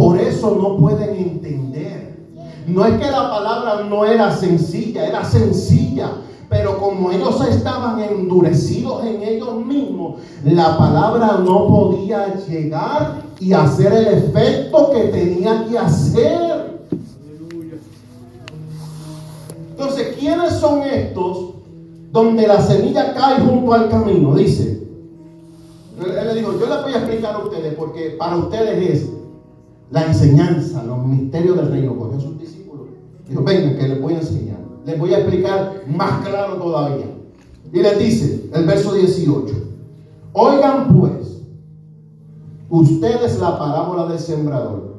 [0.00, 2.16] Por eso no pueden entender.
[2.66, 6.12] No es que la palabra no era sencilla, era sencilla.
[6.48, 13.92] Pero como ellos estaban endurecidos en ellos mismos, la palabra no podía llegar y hacer
[13.92, 16.80] el efecto que tenía que hacer.
[19.72, 21.56] Entonces, ¿quiénes son estos
[22.10, 24.34] donde la semilla cae junto al camino?
[24.34, 24.82] Dice.
[26.02, 29.19] Él le dijo, yo les voy a explicar a ustedes porque para ustedes es
[29.90, 31.96] la enseñanza, los misterios del reino.
[31.96, 32.86] Cogió a sus discípulos.
[33.28, 34.58] Dijo, vengan que les voy a enseñar.
[34.84, 37.06] Les voy a explicar más claro todavía.
[37.72, 39.54] Y les dice, el verso 18.
[40.32, 41.42] Oigan pues,
[42.68, 44.90] ustedes la parábola del sembrador.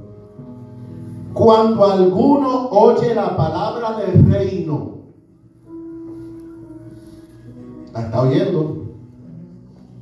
[1.34, 4.98] Cuando alguno oye la palabra del reino,
[7.94, 8.82] ¿la está oyendo?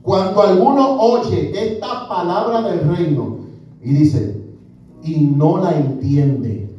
[0.02, 3.38] Cuando alguno oye esta palabra del reino
[3.84, 4.39] y dice,
[5.10, 6.70] y no la entiende,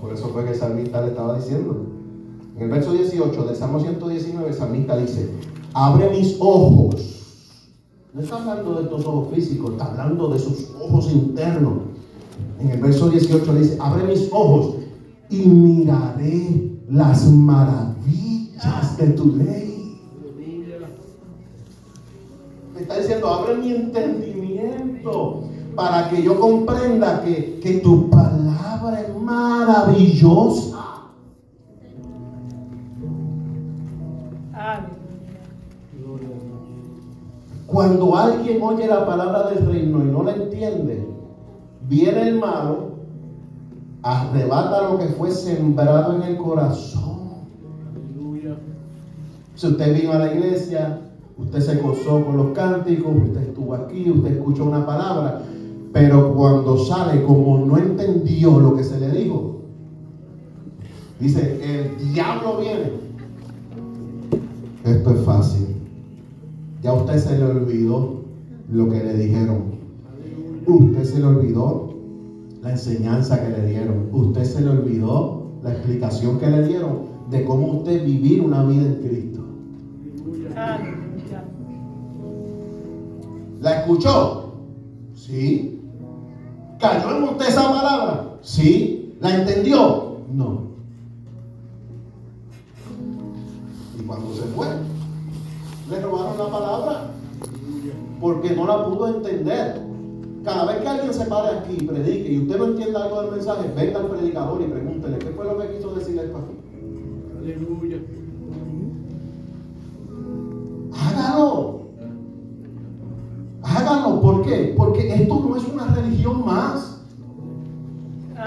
[0.00, 1.86] por eso fue que el salmista le estaba diciendo.
[2.56, 5.30] En el verso 18 del Salmo 119, el salmista dice,
[5.72, 7.12] abre mis ojos.
[8.14, 11.74] No está hablando de estos ojos físicos, está hablando de sus ojos internos.
[12.58, 14.76] En el verso 18 le dice, abre mis ojos
[15.28, 18.35] y miraré las maravillas
[18.98, 20.00] de tu ley.
[22.74, 25.44] Me está diciendo, abre mi entendimiento
[25.74, 30.76] para que yo comprenda que, que tu palabra es maravillosa.
[37.66, 41.06] Cuando alguien oye la palabra del reino y no la entiende,
[41.82, 42.92] viene el malo,
[44.02, 47.15] arrebata lo que fue sembrado en el corazón.
[49.56, 51.00] Si usted vino a la iglesia,
[51.38, 55.42] usted se gozó con los cánticos, usted estuvo aquí, usted escuchó una palabra,
[55.94, 59.62] pero cuando sale, como no entendió lo que se le dijo,
[61.18, 63.06] dice, el diablo viene.
[64.84, 65.66] Esto es fácil.
[66.82, 68.20] Ya usted se le olvidó
[68.70, 69.76] lo que le dijeron.
[70.66, 71.94] Usted se le olvidó
[72.62, 74.08] la enseñanza que le dieron.
[74.12, 78.82] Usted se le olvidó la explicación que le dieron de cómo usted vivir una vida
[78.82, 79.35] en Cristo.
[83.60, 84.52] ¿La escuchó?
[85.14, 85.80] Sí.
[86.78, 88.38] ¿Cayó en usted esa palabra?
[88.42, 89.16] Sí.
[89.20, 90.18] ¿La entendió?
[90.32, 90.66] No.
[93.98, 94.66] Y cuando se fue,
[95.90, 97.10] le robaron la palabra
[98.20, 99.80] porque no la pudo entender.
[100.44, 103.32] Cada vez que alguien se pare aquí y predique y usted no entienda algo del
[103.32, 106.56] mensaje, venga al predicador y pregúntele qué fue lo que quiso decir esto aquí.
[107.40, 107.98] Aleluya.
[110.92, 111.85] Hágalo.
[114.26, 114.74] ¿Por qué?
[114.76, 116.98] Porque esto no es una religión más.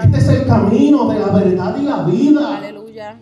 [0.02, 2.58] Este es el camino de la verdad y la vida.
[2.58, 3.18] Aleluya.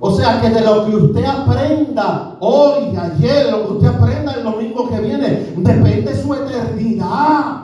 [0.00, 4.42] O sea que de lo que usted aprenda hoy, ayer, lo que usted aprenda el
[4.42, 7.62] domingo que viene, depende su eternidad.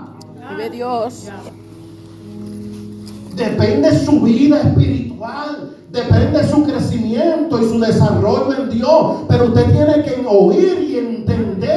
[0.49, 1.29] Vive Dios.
[3.35, 5.77] Depende su vida espiritual.
[5.91, 9.25] Depende su crecimiento y su desarrollo en Dios.
[9.27, 11.70] Pero usted tiene que oír y entender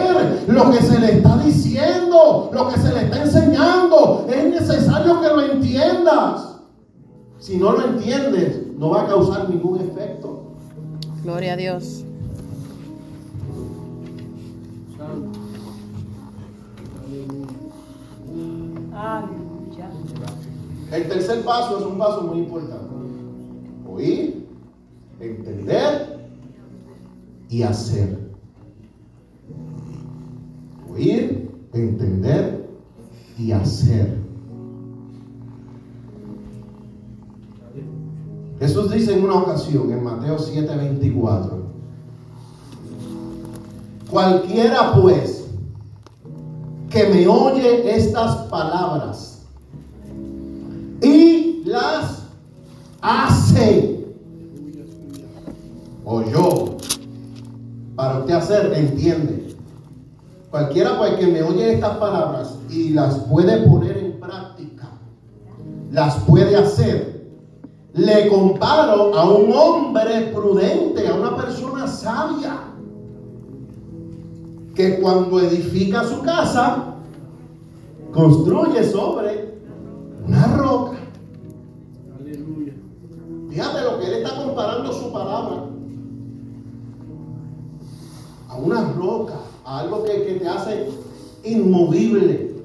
[0.53, 4.27] lo que se le está diciendo, lo que se le está enseñando.
[4.29, 6.57] Es necesario que lo entiendas.
[7.39, 10.43] Si no lo entiendes, no va a causar ningún efecto.
[11.23, 12.05] Gloria a Dios.
[20.91, 22.93] El tercer paso es un paso muy importante.
[23.89, 24.47] Oír,
[25.19, 26.29] entender
[27.49, 28.32] y hacer.
[30.93, 32.69] Oír, entender
[33.37, 34.17] y hacer.
[38.59, 41.63] Jesús dice en una ocasión en Mateo 7:24,
[44.09, 45.47] cualquiera pues
[46.89, 49.41] que me oye estas palabras
[51.01, 52.23] y las
[53.01, 54.05] hace,
[56.05, 56.77] o yo,
[57.95, 59.52] para usted hacer, entiende.
[60.53, 64.87] Cualquiera pues que me oye estas palabras y las puede poner en práctica,
[65.89, 67.27] las puede hacer.
[67.93, 72.65] Le comparo a un hombre prudente, a una persona sabia,
[74.75, 76.97] que cuando edifica su casa,
[78.13, 79.55] construye sobre
[80.27, 80.97] una roca.
[82.19, 82.73] Aleluya.
[83.49, 85.63] Fíjate lo que él está comparando su palabra
[88.49, 90.87] a una roca, algo que, que te hace
[91.43, 92.55] inmovible.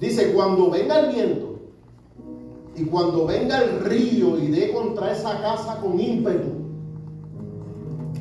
[0.00, 1.46] Dice, cuando venga el viento
[2.76, 6.50] y cuando venga el río y dé contra esa casa con ímpetu,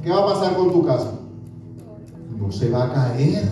[0.01, 1.19] ¿qué va a pasar con tu casa?
[2.39, 3.43] No se va a caer.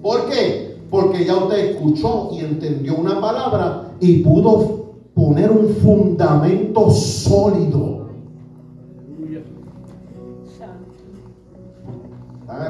[0.00, 0.78] ¿Por qué?
[0.88, 4.80] Porque ya usted escuchó y entendió una palabra y pudo
[5.14, 7.99] poner un fundamento sólido.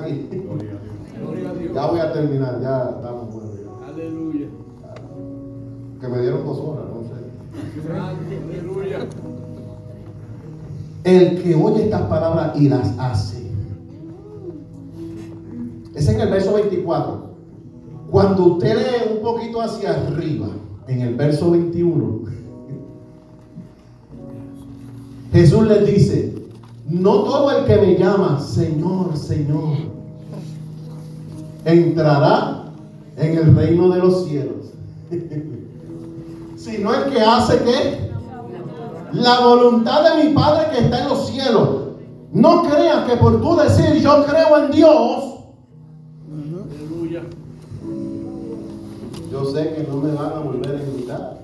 [0.00, 0.28] Aquí?
[0.30, 1.74] Gloria a Dios.
[1.74, 3.54] Ya voy a terminar, ya estamos buenos.
[3.56, 3.86] ya.
[3.86, 4.46] Aleluya.
[6.00, 7.90] Que me dieron dos horas, no sé.
[7.92, 9.06] Aleluya.
[11.04, 13.50] El que oye estas palabras y las hace.
[15.94, 17.30] Es en el verso 24.
[18.10, 20.48] Cuando usted lee un poquito hacia arriba,
[20.88, 22.20] en el verso 21,
[25.32, 26.29] Jesús les dice,
[26.90, 29.76] no todo el que me llama Señor, Señor,
[31.64, 32.64] entrará
[33.16, 34.72] en el reino de los cielos,
[36.56, 38.10] sino el que hace que
[39.12, 41.68] la voluntad de mi Padre que está en los cielos.
[42.32, 45.24] No creas que por tú decir yo creo en Dios,
[46.28, 47.22] Aleluya.
[49.30, 51.40] yo sé que no me van a volver a invitar.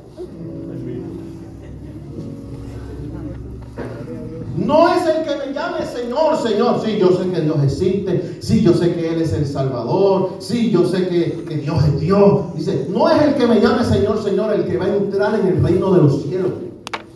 [4.56, 6.80] No es el que me llame Señor, Señor.
[6.84, 8.38] Sí, yo sé que Dios existe.
[8.40, 10.30] Sí, yo sé que Él es el Salvador.
[10.38, 12.54] Sí, yo sé que, que Dios es Dios.
[12.54, 15.46] Dice, no es el que me llame Señor, Señor, el que va a entrar en
[15.48, 16.52] el reino de los cielos.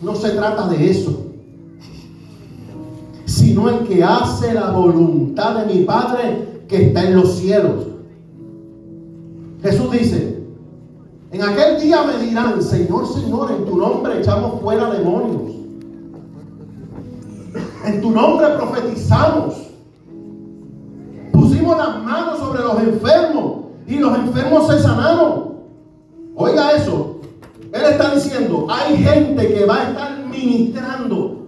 [0.03, 1.27] No se trata de eso.
[3.25, 7.87] Sino el que hace la voluntad de mi Padre que está en los cielos.
[9.63, 10.43] Jesús dice,
[11.33, 15.60] en aquel día me dirán, Señor, Señor, en tu nombre echamos fuera demonios.
[17.85, 19.55] En tu nombre profetizamos.
[21.33, 25.55] Pusimos las manos sobre los enfermos y los enfermos se sanaron.
[26.35, 27.21] Oiga eso.
[27.73, 31.47] Él está diciendo, hay gente que va a estar ministrando.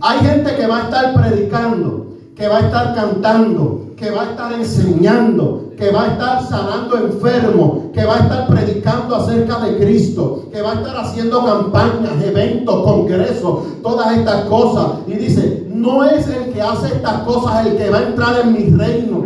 [0.00, 4.30] Hay gente que va a estar predicando, que va a estar cantando, que va a
[4.30, 9.76] estar enseñando, que va a estar sanando enfermos, que va a estar predicando acerca de
[9.76, 15.00] Cristo, que va a estar haciendo campañas, eventos, congresos, todas estas cosas.
[15.08, 18.52] Y dice, no es el que hace estas cosas el que va a entrar en
[18.52, 19.24] mi reino.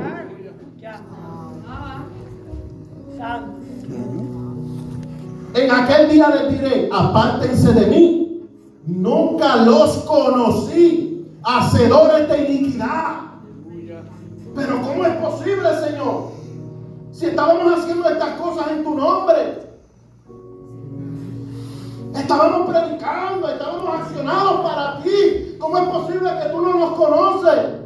[5.55, 8.49] En aquel día les diré, apártense de mí.
[8.87, 13.22] Nunca los conocí, hacedores de iniquidad.
[14.55, 16.33] Pero ¿cómo es posible, Señor?
[17.13, 19.63] Si estábamos haciendo estas cosas en tu nombre.
[22.15, 25.57] Estábamos predicando, estábamos accionados para ti.
[25.59, 27.83] ¿Cómo es posible que tú no nos conoces?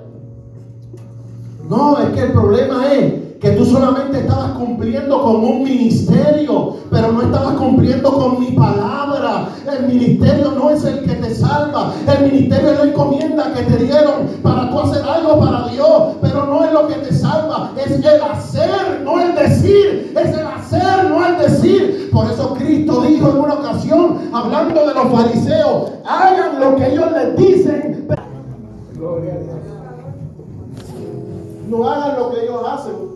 [1.69, 7.13] No, es que el problema es que tú solamente estabas cumpliendo con un ministerio, pero
[7.13, 9.49] no estabas cumpliendo con mi palabra.
[9.71, 13.85] El ministerio no es el que te salva, el ministerio es la encomienda que te
[13.85, 17.91] dieron para tú hacer algo para Dios, pero no es lo que te salva, es
[17.91, 22.11] el hacer, no el decir, es el hacer, no el decir.
[22.13, 27.13] Por eso Cristo dijo en una ocasión, hablando de los fariseos, hagan lo que ellos
[27.13, 28.23] les dicen, pero
[31.69, 33.16] no hagan lo que ellos hacen.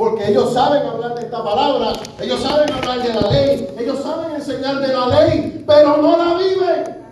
[0.00, 1.92] Porque ellos saben hablar de esta palabra,
[2.22, 6.38] ellos saben hablar de la ley, ellos saben enseñar de la ley, pero no la
[6.38, 7.06] viven.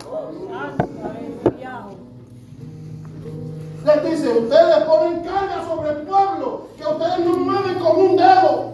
[3.85, 8.71] Les dice, ustedes ponen carga sobre el pueblo que ustedes no mueven con un dedo.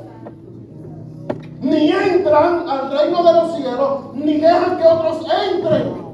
[1.60, 6.05] Ni entran al reino de los cielos, ni dejan que otros entren.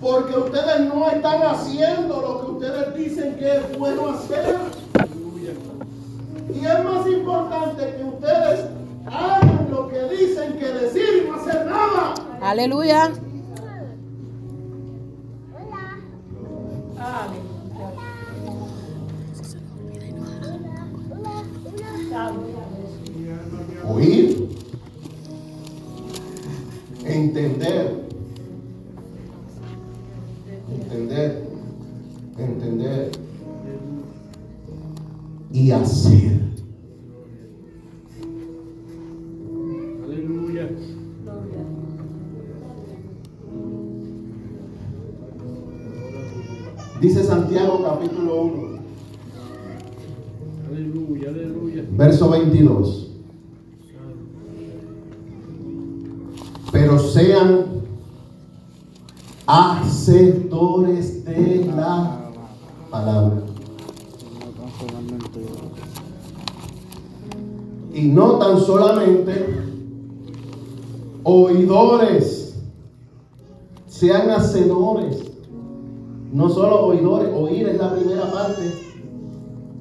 [0.00, 4.56] Porque ustedes no están haciendo lo que ustedes dicen que es bueno hacer.
[4.98, 5.52] Aleluya.
[6.54, 8.66] Y es más importante que ustedes
[9.06, 12.14] hagan lo que dicen que decir y no hacer nada.
[12.40, 13.04] Aleluya.
[13.04, 13.20] Aleluya.
[16.96, 17.49] Santo.
[74.30, 75.18] Hacedores.
[76.32, 78.72] No solo oidores, oír es la primera parte.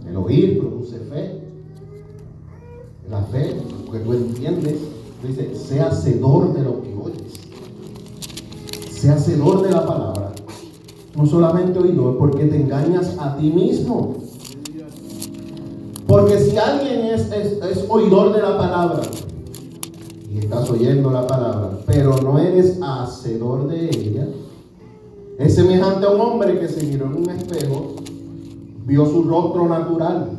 [0.08, 1.42] El oír produce fe.
[3.10, 4.80] La fe, lo que tú entiendes,
[5.26, 7.34] dice, sea hacedor de lo que oyes.
[8.92, 10.32] Sea hacedor de la palabra.
[11.16, 14.16] No solamente oidor, porque te engañas a ti mismo.
[16.08, 19.02] Porque si alguien es, es, es oidor de la palabra
[20.50, 24.28] estás oyendo la palabra, pero no eres hacedor de ella,
[25.38, 27.94] es semejante a un hombre que se miró en un espejo,
[28.88, 30.32] vio su rostro natural.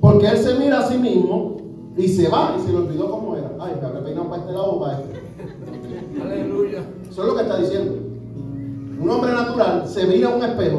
[0.00, 1.58] Porque él se mira a sí mismo
[1.98, 3.52] y se va y se le olvidó cómo era.
[3.60, 6.22] Ay, me habré peinado para este lado o para este.
[6.22, 6.82] Aleluya.
[7.10, 7.92] Eso es lo que está diciendo.
[9.02, 10.78] Un hombre natural se mira a un espejo.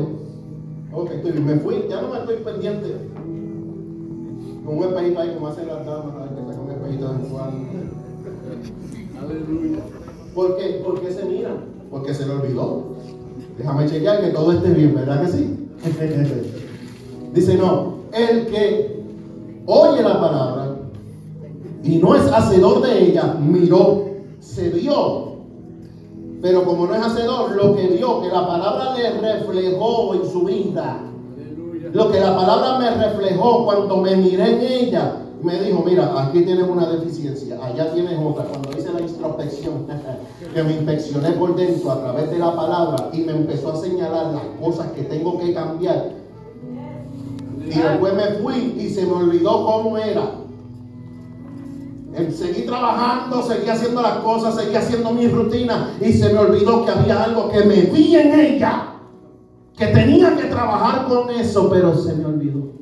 [0.93, 2.95] Ok, estoy bien, me fui, ya no me estoy pendiente.
[4.65, 6.15] Con un espejito ahí, como hacen las damas,
[9.21, 9.79] Aleluya.
[10.33, 10.81] ¿Por qué?
[10.83, 11.51] ¿Por qué se mira?
[11.89, 12.95] Porque se le olvidó.
[13.57, 15.69] Déjame chequear que todo esté bien, ¿verdad que sí?
[17.33, 19.03] Dice, no, el que
[19.65, 20.75] oye la palabra
[21.83, 24.05] y no es hacedor de ella, miró,
[24.39, 25.27] se vio.
[26.41, 30.43] Pero como no es hacedor, lo que vio, que la palabra le reflejó en su
[30.43, 30.99] vida.
[31.93, 36.41] Lo que la palabra me reflejó cuando me miré en ella, me dijo, mira, aquí
[36.41, 38.45] tienes una deficiencia, allá tienes otra.
[38.45, 39.85] Cuando hice la introspección,
[40.53, 44.33] que me inspeccioné por dentro a través de la palabra y me empezó a señalar
[44.33, 46.11] las cosas que tengo que cambiar.
[47.63, 50.31] Y después me fui y se me olvidó cómo era.
[52.15, 56.83] Eh, Seguí trabajando, seguí haciendo las cosas, seguí haciendo mi rutina y se me olvidó
[56.83, 58.93] que había algo que me vi en ella,
[59.77, 62.76] que tenía que trabajar con eso, pero se me olvidó.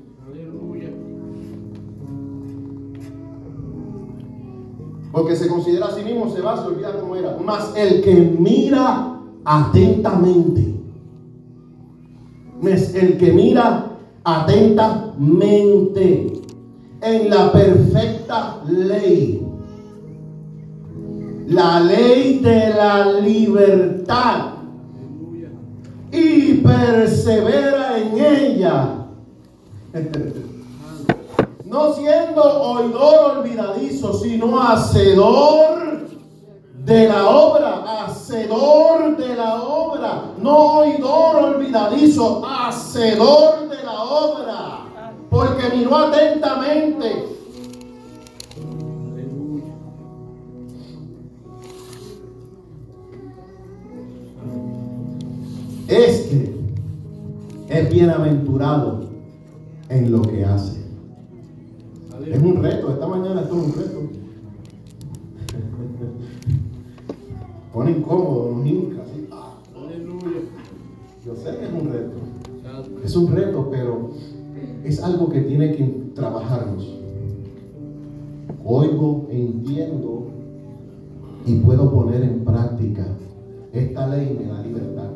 [5.16, 7.38] Porque se considera a sí mismo, se va, se olvida cómo era.
[7.38, 10.76] Más el que mira atentamente.
[12.62, 13.94] El que mira
[14.26, 16.34] atentamente
[17.00, 19.42] en la perfecta ley.
[21.48, 24.56] La ley de la libertad.
[26.12, 29.06] Y persevera en ella.
[31.76, 36.08] No siendo oidor olvidadizo, sino hacedor
[36.86, 44.86] de la obra, hacedor de la obra, no oidor olvidadizo, hacedor de la obra,
[45.30, 47.28] porque miró atentamente.
[55.90, 56.56] Este
[57.68, 59.10] es bienaventurado
[59.90, 60.85] en lo que hace.
[62.36, 64.02] Es un reto, esta mañana esto es un reto.
[67.74, 69.26] Pone incómodo, nos hinca, así.
[69.32, 70.42] Ah, Aleluya.
[71.26, 72.18] Yo sé que es un reto.
[73.06, 74.10] Es un reto, pero
[74.84, 77.00] es algo que tiene que trabajarnos.
[78.66, 80.28] Oigo, entiendo
[81.46, 83.08] y puedo poner en práctica.
[83.72, 85.10] Esta ley me da libertad.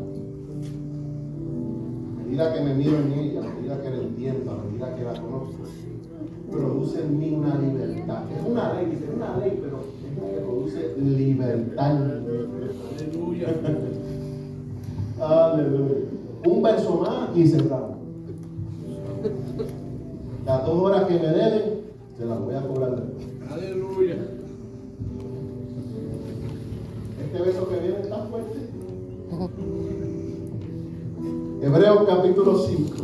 [2.17, 5.03] A medida que me miro en ella, a medida que la entiendo, a medida que
[5.03, 5.65] la conozco,
[6.51, 8.23] produce en mí una libertad.
[8.31, 11.97] Es una ley, es una ley, pero es la que produce libertad.
[12.97, 13.47] Aleluya.
[15.21, 15.95] Aleluya.
[16.45, 17.97] Un verso más y cerramos.
[20.45, 21.81] Las dos horas que me deben,
[22.17, 23.03] se las voy a cobrar.
[23.51, 24.15] Aleluya.
[27.23, 28.59] Este verso que viene está fuerte.
[31.61, 32.98] Hebreos capítulo 5.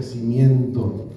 [0.00, 1.09] Crecimiento,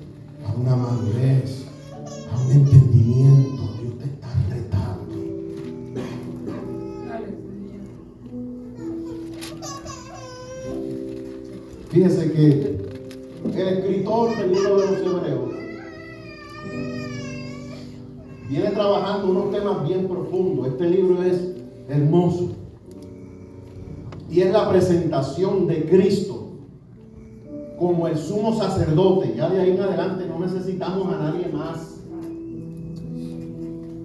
[28.83, 29.33] sacerdote.
[29.35, 31.99] Ya de ahí en adelante no necesitamos a nadie más.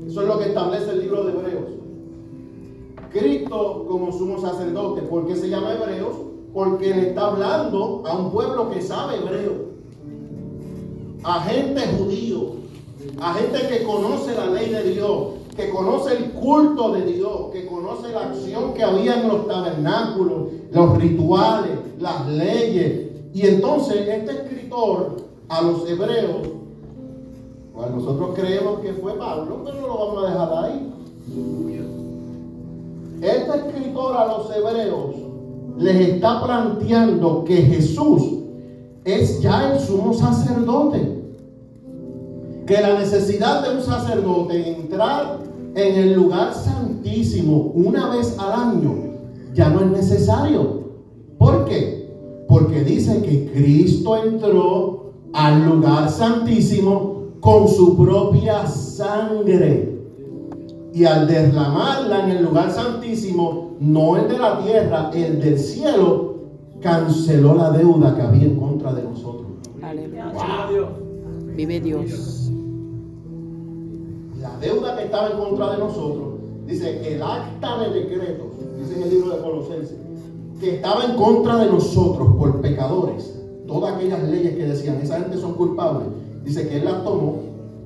[0.06, 1.64] Eso es lo que establece el libro de Hebreos.
[3.12, 5.02] Cristo como sumo sacerdote.
[5.02, 6.16] ¿Por qué se llama Hebreos?
[6.52, 9.68] Porque le está hablando a un pueblo que sabe hebreo.
[11.24, 12.58] A gente judío.
[13.20, 15.28] A gente que conoce la ley de Dios.
[15.56, 17.50] Que conoce el culto de Dios.
[17.52, 20.48] Que conoce la acción que había en los tabernáculos.
[20.70, 21.78] Los rituales.
[21.98, 23.07] Las leyes.
[23.32, 25.16] Y entonces este escritor
[25.48, 26.48] a los hebreos.
[27.74, 29.62] Pues nosotros creemos que fue Pablo.
[29.64, 30.94] Pero lo vamos a dejar ahí.
[33.20, 35.16] Este escritor a los hebreos
[35.78, 38.22] les está planteando que Jesús
[39.04, 41.18] es ya el sumo sacerdote.
[42.66, 45.38] Que la necesidad de un sacerdote entrar
[45.74, 48.94] en el lugar santísimo una vez al año
[49.54, 50.82] ya no es necesario.
[51.38, 51.97] ¿Por qué?
[52.48, 59.96] Porque dice que Cristo entró al lugar santísimo con su propia sangre.
[60.94, 66.34] Y al derramarla en el lugar santísimo, no el de la tierra, el del cielo,
[66.80, 69.46] canceló la deuda que había en contra de nosotros.
[69.82, 70.32] Aleluya.
[70.70, 70.88] Dios.
[71.54, 72.50] Vive Dios.
[74.40, 76.28] La deuda que estaba en contra de nosotros,
[76.66, 78.46] dice el acta de decretos,
[78.78, 79.98] dice en el libro de Colosenses,
[80.60, 83.34] que estaba en contra de nosotros por pecadores,
[83.66, 86.08] todas aquellas leyes que decían, esa gente son culpables,
[86.44, 87.36] dice que él las tomó,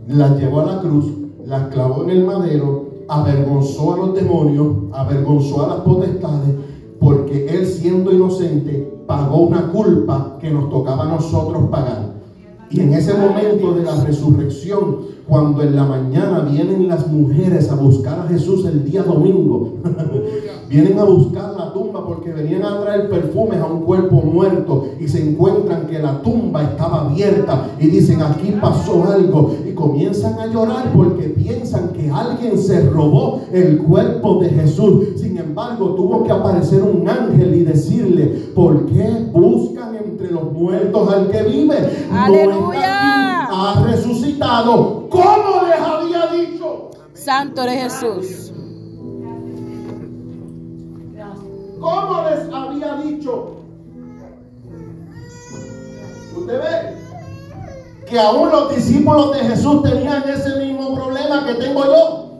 [0.08, 1.06] las llevó a la cruz,
[1.46, 6.54] las clavó en el madero, avergonzó a los demonios, avergonzó a las potestades,
[6.98, 12.12] porque él siendo inocente pagó una culpa que nos tocaba a nosotros pagar.
[12.70, 14.98] Y en ese momento de la resurrección,
[15.28, 19.74] cuando en la mañana vienen las mujeres a buscar a Jesús el día domingo,
[20.70, 21.51] vienen a buscar
[22.12, 26.62] porque venían a traer perfumes a un cuerpo muerto y se encuentran que la tumba
[26.62, 32.58] estaba abierta y dicen aquí pasó algo y comienzan a llorar porque piensan que alguien
[32.58, 35.06] se robó el cuerpo de Jesús.
[35.16, 41.10] Sin embargo, tuvo que aparecer un ángel y decirle, ¿por qué buscan entre los muertos
[41.10, 41.76] al que vive?
[42.12, 43.46] Aleluya.
[43.46, 45.08] ha resucitado.
[45.08, 46.90] ¿Cómo les había dicho?
[47.14, 48.52] Santo eres Jesús.
[51.82, 53.56] ¿Cómo les había dicho?
[56.36, 56.96] Usted ve
[58.06, 62.30] que aún los discípulos de Jesús tenían ese mismo problema que tengo yo.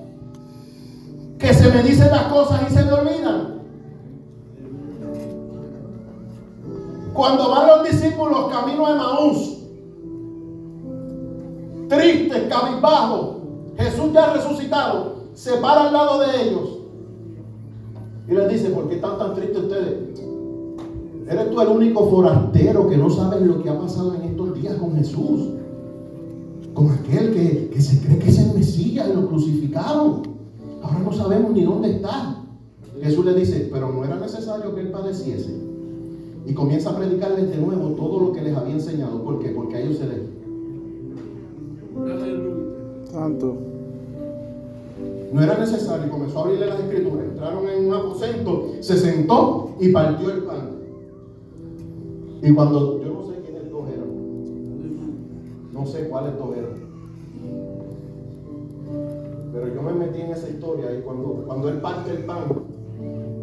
[1.40, 3.62] Que se me dicen las cosas y se me olvidan.
[7.12, 9.58] Cuando van los discípulos camino a Maús,
[11.88, 13.36] tristes, cabizbajos,
[13.76, 16.71] Jesús ya resucitado, se para al lado de ellos
[18.32, 19.96] y les dice, ¿por qué están tan tristes ustedes?
[21.28, 24.74] Eres tú el único forastero que no sabes lo que ha pasado en estos días
[24.76, 25.50] con Jesús.
[26.72, 30.22] Con aquel que, que se cree que es el Mesías y lo crucificaron.
[30.82, 32.42] Ahora no sabemos ni dónde está.
[33.02, 35.54] Jesús le dice, pero no era necesario que él padeciese.
[36.46, 39.22] Y comienza a predicarles de nuevo todo lo que les había enseñado.
[39.22, 39.50] ¿Por qué?
[39.50, 40.20] Porque a ellos se les...
[43.12, 43.71] Santo.
[45.32, 46.10] No era necesario.
[46.10, 47.26] Comenzó a abrirle las escrituras.
[47.26, 50.70] Entraron en un aposento, se sentó y partió el pan.
[52.42, 54.08] Y cuando yo no sé quiénes dos eran,
[55.72, 56.82] no sé cuáles dos eran.
[59.52, 62.44] Pero yo me metí en esa historia y cuando, cuando él parte el pan,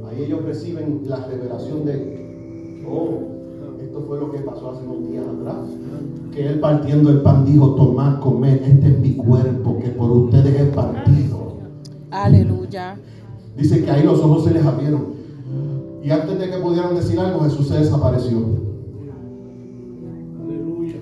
[0.10, 3.40] ahí ellos reciben la revelación de, oh,
[3.82, 5.68] esto fue lo que pasó hace unos días atrás.
[6.34, 10.60] Que él partiendo el pan dijo, tomad, comed, este es mi cuerpo que por ustedes
[10.60, 11.39] es partido.
[12.12, 12.98] Aleluya.
[13.56, 15.20] Dice que ahí los ojos se les abrieron.
[16.04, 18.38] Y antes de que pudieran decir algo, Jesús se desapareció.
[20.44, 20.96] Aleluya.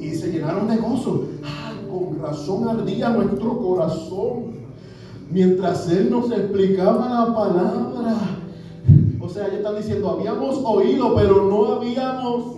[0.00, 1.24] Y se llenaron de gozo.
[1.44, 4.58] Ay, con razón ardía nuestro corazón.
[5.30, 8.16] Mientras Él nos explicaba la palabra.
[9.20, 12.56] O sea, ellos están diciendo, habíamos oído, pero no habíamos.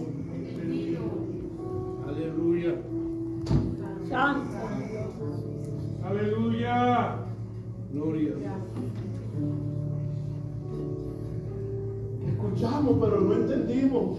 [2.09, 2.75] Aleluya.
[6.21, 7.17] Aleluya.
[7.95, 8.33] Gloria.
[12.29, 14.19] Escuchamos, pero no entendimos.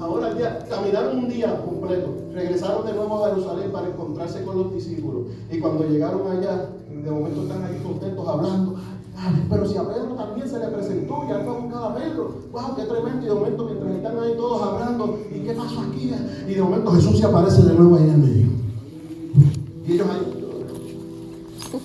[0.00, 4.74] Ahora ya caminaron un día completo, regresaron de nuevo a Jerusalén para encontrarse con los
[4.74, 5.28] discípulos.
[5.48, 8.74] Y cuando llegaron allá, de momento están ahí contentos hablando.
[9.16, 11.94] "Ay, pero si a Pedro también se le presentó y él fue a buscar a
[11.94, 12.34] Pedro.
[12.50, 12.74] ¡Wow!
[12.74, 13.22] ¡Qué tremendo!
[13.22, 16.12] Y de momento, mientras están ahí todos hablando, ¿y qué pasó aquí?
[16.48, 18.61] Y de momento Jesús se aparece de nuevo ahí en el medio.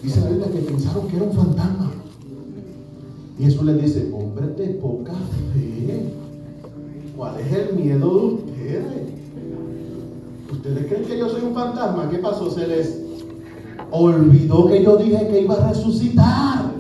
[0.02, 1.92] Dice la Biblia que pensaron que era un fantasma.
[3.38, 5.14] Y Jesús les dice, hombres de poca
[5.54, 6.14] fe,
[7.16, 8.84] ¿cuál es el miedo de ustedes?
[10.52, 12.10] ¿Ustedes creen que yo soy un fantasma?
[12.10, 12.50] ¿Qué pasó?
[12.50, 13.02] Se les
[13.92, 16.72] olvidó que yo dije que iba a resucitar.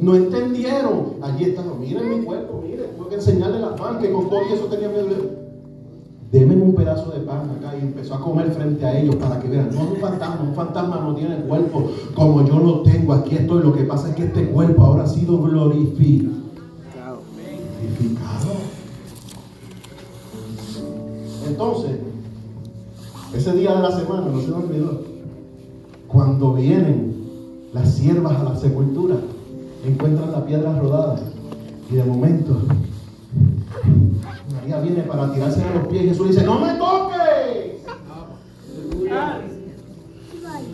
[0.00, 1.14] No entendieron.
[1.22, 4.66] Allí están, miren mi cuerpo, miren, tengo que enseñarle la pan, que con todo eso
[4.66, 5.47] tenía miedo.
[6.30, 9.48] Deme un pedazo de pan acá y empezó a comer frente a ellos para que
[9.48, 9.70] vean.
[9.72, 13.14] No es un fantasma, un fantasma no tiene cuerpo como yo lo tengo.
[13.14, 13.62] Aquí estoy.
[13.62, 16.36] Lo que pasa es que este cuerpo ahora ha sido glorificado.
[16.94, 18.52] Glorificado.
[21.46, 21.92] Entonces,
[23.34, 25.02] ese día de la semana, no se me olvidó,
[26.08, 27.16] cuando vienen
[27.72, 29.16] las siervas a la sepultura,
[29.86, 31.20] encuentran la piedra rodada.
[31.90, 32.58] Y de momento,
[34.68, 36.04] María viene para tirarse a los pies.
[36.04, 37.82] Y Jesús dice, no me toques.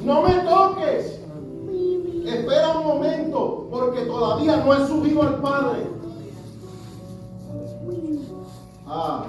[0.05, 1.21] No me toques.
[2.27, 5.87] Espera un momento, porque todavía no he subido al Padre.
[8.87, 9.27] Ah.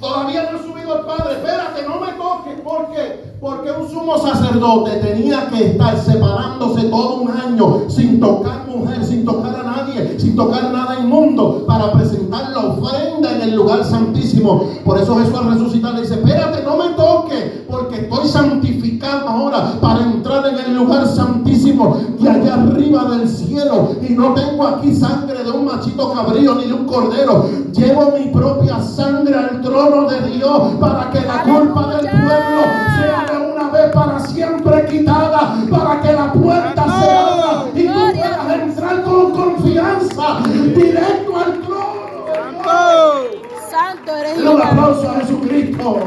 [0.00, 1.34] Todavía no he subido al Padre.
[1.34, 2.60] Espérate, no me toques.
[2.60, 3.28] ¿Por qué?
[3.40, 9.24] Porque un sumo sacerdote tenía que estar separándose todo un año sin tocar mujer, sin
[9.24, 14.64] tocar a nadie, sin tocar nada inmundo para presentar la ofrenda en el lugar santísimo.
[14.84, 19.72] Por eso Jesús al resucitar le dice, espérate, no me toques, porque estoy santificado ahora
[19.80, 23.96] para entrar en el lugar santísimo de allá arriba del cielo.
[24.08, 27.48] Y no tengo aquí sangre de un machito cabrío ni de un cordero.
[27.72, 32.62] Llevo mi propia sangre al trono de Dios para que la culpa del pueblo
[32.98, 38.12] sea de una vez para siempre quitada, para que la puerta se abra y tú
[38.14, 42.26] puedas entrar con confianza directo al trono.
[42.26, 43.70] de Dios.
[43.70, 46.00] Santo eres un aplauso a Jesucristo.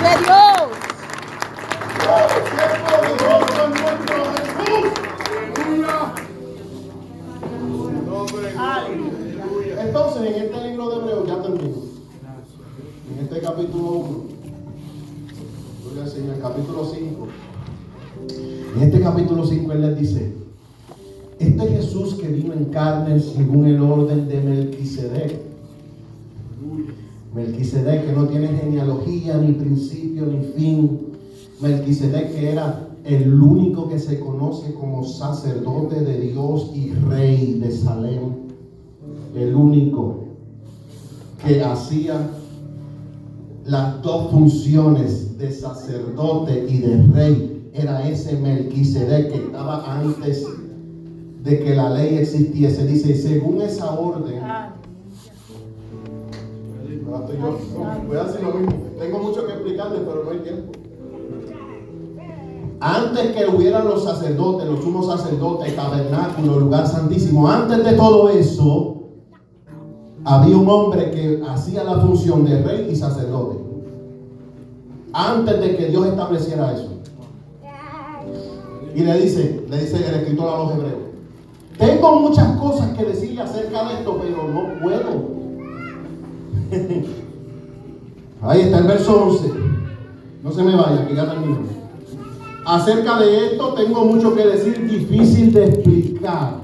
[0.00, 0.68] Dios.
[2.88, 5.02] Poderoso es nuestro Jesús.
[9.78, 11.76] Entonces, en este libro de Hebreos, ya termino.
[13.10, 13.40] En este
[13.72, 14.08] capítulo 1,
[15.88, 17.28] voy a enseñar el capítulo 5.
[18.76, 20.34] En este capítulo 5 él les dice,
[21.38, 25.40] este Jesús que vino en carne según el orden de Melquisedec.
[27.34, 31.00] Melquisedec que no tiene genealogía, ni principio, ni fin.
[31.62, 37.70] Melquisedec que era el único que se conoce como sacerdote de Dios y rey de
[37.70, 38.34] Salem.
[39.34, 40.24] El único
[41.42, 42.28] que hacía
[43.64, 47.70] las dos funciones de sacerdote y de rey.
[47.74, 50.46] Era ese Melquisedec que estaba antes
[51.42, 52.86] de que la ley existiese.
[52.86, 54.40] Dice, según esa orden.
[62.80, 69.01] Antes que hubieran los sacerdotes, los sumos sacerdotes, tabernáculo, lugar santísimo, antes de todo eso,
[70.24, 73.58] había un hombre que hacía la función de rey y sacerdote.
[75.12, 76.88] Antes de que Dios estableciera eso.
[78.94, 81.00] Y le dice, le dice el escritor a los hebreos,
[81.78, 85.42] tengo muchas cosas que decirle acerca de esto, pero no puedo.
[88.42, 89.52] Ahí está el verso 11.
[90.42, 91.58] No se me vaya, que ya termino.
[92.64, 96.60] Acerca de esto tengo mucho que decir, difícil de explicar.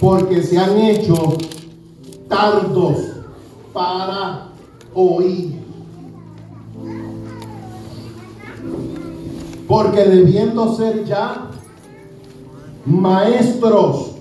[0.00, 1.36] Porque se han hecho
[2.32, 2.96] tardos
[3.74, 4.48] para
[4.94, 5.60] oír.
[9.68, 11.50] Porque debiendo ser ya
[12.86, 14.12] maestros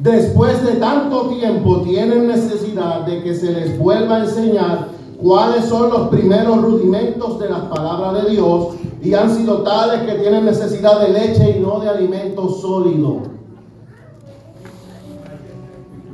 [0.00, 4.88] después de tanto tiempo tienen necesidad de que se les vuelva a enseñar
[5.22, 8.68] cuáles son los primeros rudimentos de las palabras de Dios
[9.02, 13.35] y han sido tales que tienen necesidad de leche y no de alimento sólido.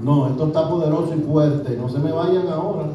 [0.02, 1.76] No, esto está poderoso y fuerte.
[1.76, 2.86] No se me vayan ahora.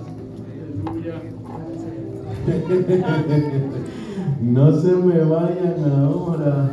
[4.41, 6.70] No se me vayan ahora.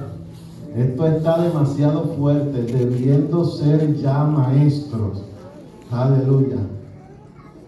[0.74, 5.22] Esto está demasiado fuerte, debiendo ser ya maestros.
[5.92, 6.58] Aleluya.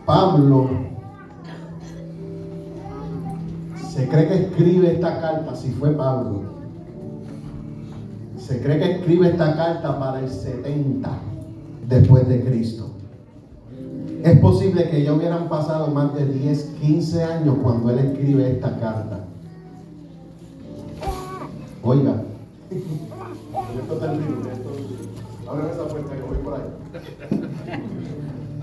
[0.05, 0.69] Pablo
[3.89, 6.43] se cree que escribe esta carta, si fue Pablo.
[8.39, 11.36] Se cree que escribe esta carta para el 70
[11.89, 12.91] después de Cristo.
[14.22, 18.78] Es posible que ya hubieran pasado más de 10, 15 años cuando él escribe esta
[18.80, 19.24] carta.
[21.82, 22.22] Oiga,
[22.70, 24.53] esto es terrible.
[24.53, 24.70] Esto...
[25.49, 26.62] Ábreme esa puerta que voy por ahí.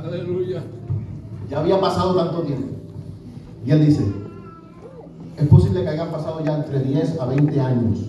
[0.03, 0.63] Aleluya.
[1.49, 2.67] Ya había pasado tanto tiempo.
[3.65, 4.03] Y él dice,
[5.38, 7.99] es posible que hayan pasado ya entre 10 a 20 años.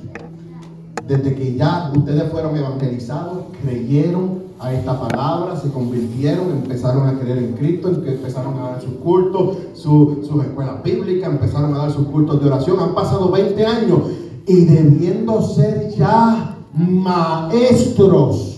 [1.06, 7.38] Desde que ya ustedes fueron evangelizados, creyeron a esta palabra, se convirtieron, empezaron a creer
[7.38, 11.92] en Cristo, em- empezaron a dar sus cultos, su- sus escuelas bíblicas, empezaron a dar
[11.92, 12.80] sus cultos de oración.
[12.80, 14.00] Han pasado 20 años
[14.46, 18.52] y debiendo ser ya maestros.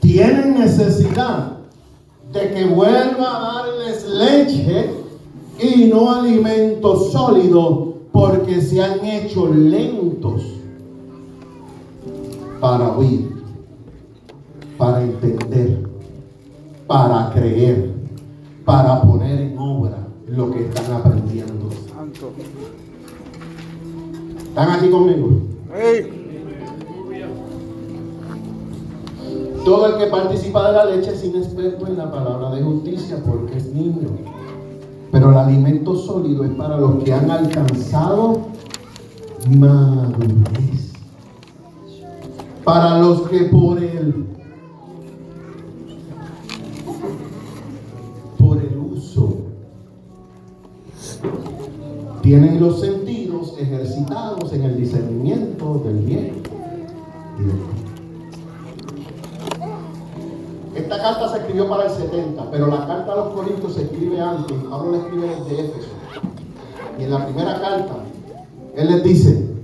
[0.00, 1.58] Tienen necesidad
[2.32, 4.90] de que vuelva a darles leche
[5.58, 10.42] y no alimento sólido porque se han hecho lentos
[12.66, 13.30] para oír,
[14.76, 15.88] para entender,
[16.88, 17.94] para creer,
[18.64, 20.08] para poner en obra.
[20.26, 21.70] lo que están aprendiendo.
[21.94, 22.32] Santo.
[24.48, 25.42] ¿Están aquí conmigo?
[29.64, 33.58] Todo el que participa de la leche es inexperto en la palabra de justicia porque
[33.58, 34.08] es niño.
[35.12, 38.40] Pero el alimento sólido es para los que han alcanzado
[39.56, 40.85] madurez.
[42.66, 44.26] Para los que por el
[48.36, 49.36] por el uso
[52.22, 56.42] tienen los sentidos ejercitados en el discernimiento del bien
[57.38, 57.76] y del mal.
[60.74, 64.20] Esta carta se escribió para el 70, pero la carta a los Corintios se escribe
[64.20, 64.56] antes.
[64.68, 65.90] Pablo la escribe desde Éfeso.
[66.98, 67.94] Y en la primera carta,
[68.74, 69.55] él les dice,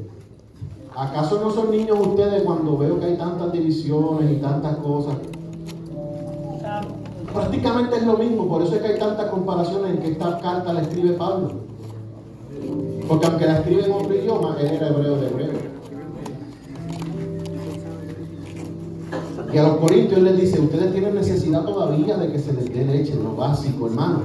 [0.97, 5.16] ¿acaso no son niños ustedes cuando veo que hay tantas divisiones y tantas cosas?
[7.32, 10.72] Prácticamente es lo mismo, por eso es que hay tantas comparaciones en que esta carta
[10.72, 11.53] la escribe Pablo.
[13.09, 15.72] Porque aunque la escribe en otro idioma, él era hebreo de hebreo.
[19.53, 22.84] Y a los corintios les dice, ustedes tienen necesidad todavía de que se les dé
[22.84, 24.22] leche, lo básico, hermano.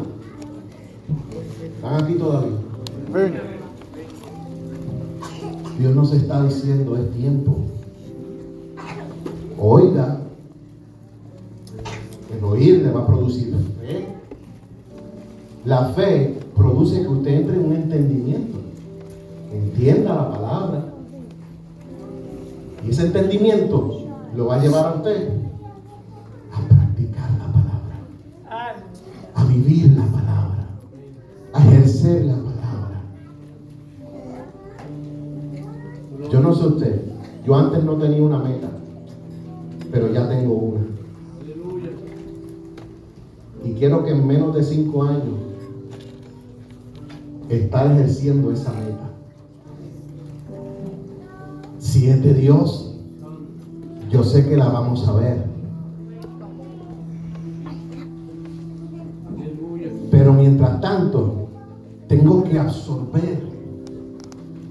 [1.75, 3.56] Están aquí todavía.
[5.77, 7.57] Dios nos está diciendo, es tiempo.
[9.59, 10.19] Oiga,
[12.35, 14.07] el oír le va a producir fe.
[15.65, 18.57] La fe produce que usted entre en un entendimiento,
[19.51, 20.85] entienda la palabra.
[22.85, 24.03] Y ese entendimiento
[24.35, 25.29] lo va a llevar a usted
[26.53, 28.75] a practicar la palabra,
[29.35, 30.67] a vivir la palabra,
[31.53, 32.56] a ejercer la palabra.
[36.65, 37.01] Usted,
[37.45, 38.69] yo antes no tenía una meta,
[39.91, 40.81] pero ya tengo una.
[43.63, 45.35] Y quiero que en menos de cinco años
[47.49, 49.07] estar ejerciendo esa meta.
[51.79, 52.95] Si es de Dios,
[54.09, 55.45] yo sé que la vamos a ver.
[60.11, 61.47] Pero mientras tanto,
[62.07, 63.46] tengo que absorber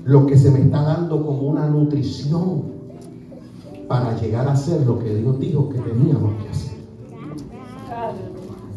[0.07, 2.62] lo que se me está dando como una nutrición
[3.88, 6.76] para llegar a hacer lo que Dios dijo que teníamos que hacer.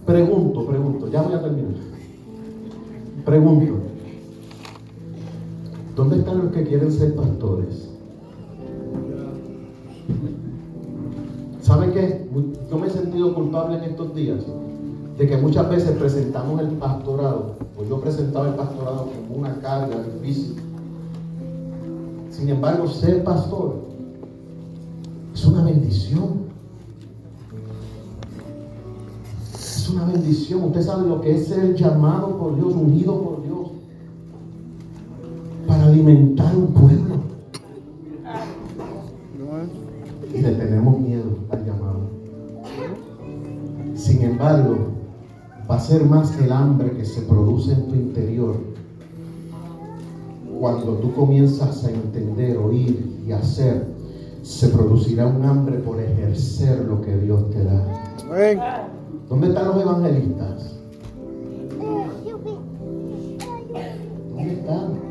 [0.07, 1.75] Pregunto, pregunto, ya voy a terminar.
[3.23, 3.73] Pregunto,
[5.95, 7.91] ¿dónde están los que quieren ser pastores?
[11.61, 12.27] ¿Sabe qué?
[12.71, 14.39] Yo me he sentido culpable en estos días
[15.15, 20.01] de que muchas veces presentamos el pastorado, o yo presentaba el pastorado como una carga
[20.01, 20.68] difícil.
[22.39, 23.81] Sin embargo, ser pastor
[25.33, 26.47] es una bendición.
[29.53, 30.63] Es una bendición.
[30.63, 33.67] Usted sabe lo que es ser llamado por Dios, unido por Dios,
[35.67, 37.15] para alimentar un pueblo.
[40.33, 41.99] Y le tenemos miedo al llamado.
[43.95, 44.77] Sin embargo,
[45.69, 48.78] va a ser más que el hambre que se produce en tu interior
[50.59, 53.87] cuando tú comienzas a entender, oír y hacer,
[54.43, 57.81] se producirá un hambre por ejercer lo que Dios te da.
[59.29, 60.75] ¿Dónde están los evangelistas?
[64.35, 65.09] ¿Dónde están?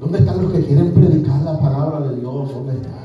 [0.00, 2.52] ¿Dónde están los que quieren predicar la palabra de Dios?
[2.52, 2.96] ¿Dónde están?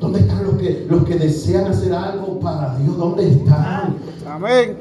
[0.00, 2.96] ¿Dónde están los que, los que desean hacer algo para Dios?
[2.98, 3.96] ¿Dónde están?
[4.26, 4.76] Amén.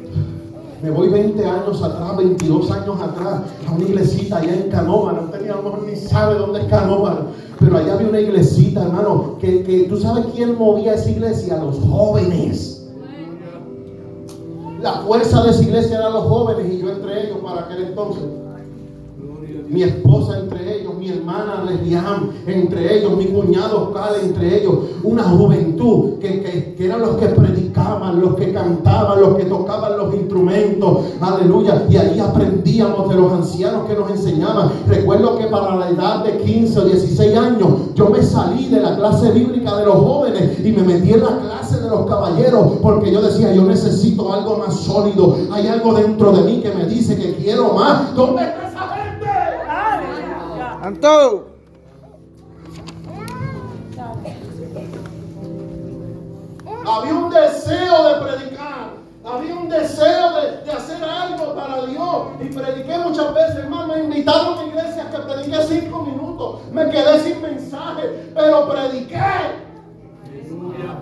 [0.84, 5.22] Me voy 20 años atrás, 22 años atrás, a una iglesita allá en Canóvana.
[5.22, 7.22] Usted a lo ni sabe dónde es Canóvana.
[7.58, 11.80] Pero allá había una iglesita, hermano, que, que tú sabes quién movía esa iglesia, los
[11.80, 12.86] jóvenes.
[14.82, 18.24] La fuerza de esa iglesia eran los jóvenes y yo entre ellos para aquel entonces.
[19.70, 20.63] Mi esposa entre
[21.04, 24.76] mi hermana Lesbian entre ellos, mi cuñado Oscar entre ellos.
[25.04, 29.98] Una juventud que, que- que eran los que predicaban, los que cantaban, los que tocaban
[29.98, 31.00] los instrumentos.
[31.20, 31.86] Aleluya.
[31.90, 34.72] Y ahí aprendíamos de los ancianos que nos enseñaban.
[34.88, 38.96] Recuerdo que para la edad de 15 o 16 años yo me salí de la
[38.96, 43.12] clase bíblica de los jóvenes y me metí en la clase de los caballeros porque
[43.12, 45.36] yo decía, yo necesito algo más sólido.
[45.52, 48.16] Hay algo dentro de mí que me dice que quiero más.
[48.16, 48.63] ¿Dónde?
[50.84, 51.48] Santo.
[56.86, 58.90] Había un deseo de predicar.
[59.24, 62.28] Había un deseo de, de hacer algo para Dios.
[62.42, 63.94] Y prediqué muchas veces, hermano.
[63.94, 66.60] Me invitaron a iglesias que prediqué cinco minutos.
[66.74, 68.32] Me quedé sin mensaje.
[68.36, 69.16] Pero prediqué.
[70.36, 71.00] Aleluya.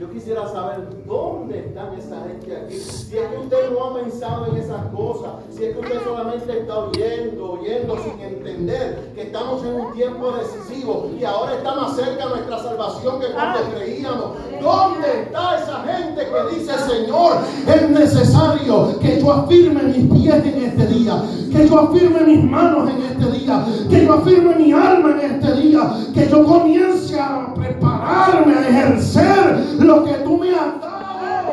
[0.00, 2.74] Yo quisiera saber dónde están esa gente aquí.
[2.78, 6.58] Si es que usted no ha pensado en esas cosas, si es que usted solamente
[6.58, 11.96] está oyendo, oyendo sin entender que estamos en un tiempo decisivo y ahora está más
[11.96, 14.30] cerca nuestra salvación que cuando creíamos.
[14.58, 17.32] ¿Dónde está esa gente que dice, Señor,
[17.68, 21.22] es necesario que yo afirme mis pies en este día,
[21.52, 25.52] que yo afirme mis manos en este día, que yo afirme mi alma en este
[25.60, 31.52] día, que yo comience a prepararme, a ejercer lo que tú me has dado?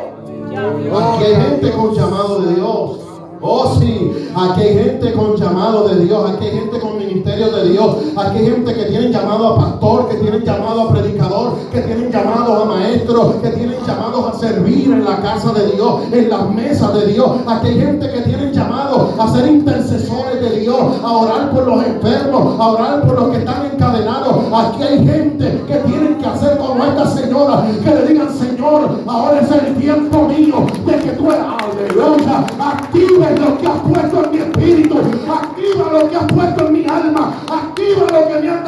[1.14, 3.07] Aquí hay gente con llamado de Dios.
[3.40, 7.68] Oh sí, aquí hay gente con llamado de Dios, aquí hay gente con ministerio de
[7.70, 11.80] Dios, aquí hay gente que tienen llamado a pastor, que tienen llamado a predicador, que
[11.82, 16.30] tienen llamado a maestro, que tienen llamados a servir en la casa de Dios, en
[16.30, 17.30] las mesas de Dios.
[17.46, 21.86] Aquí hay gente que tienen llamado a ser intercesores de Dios, a orar por los
[21.86, 24.36] enfermos, a orar por los que están encadenados.
[24.52, 29.40] Aquí hay gente que tienen que hacer como esta señora, que le digan, Señor, Ahora
[29.40, 34.38] es el tiempo mío de que tú, aleluya, actives lo que has puesto en mi
[34.38, 38.64] espíritu, activa lo que has puesto en mi alma, activa lo que me has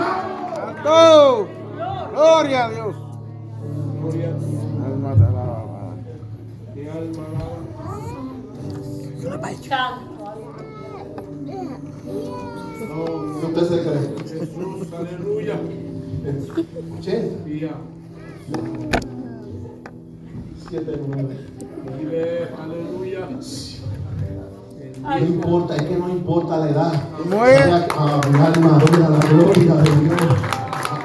[0.82, 1.46] dado.
[2.12, 2.94] Gloria a Dios.
[4.00, 4.64] Gloria a Dios.
[4.86, 5.56] Alma alaba.
[6.94, 7.58] Alma alaba.
[12.88, 13.04] No,
[13.48, 14.40] usted se cree.
[14.40, 15.56] Jesús, aleluya.
[16.24, 17.16] Escuché.
[25.02, 26.92] No importa, es que no importa la edad.
[29.08, 30.59] La gloria de Dios.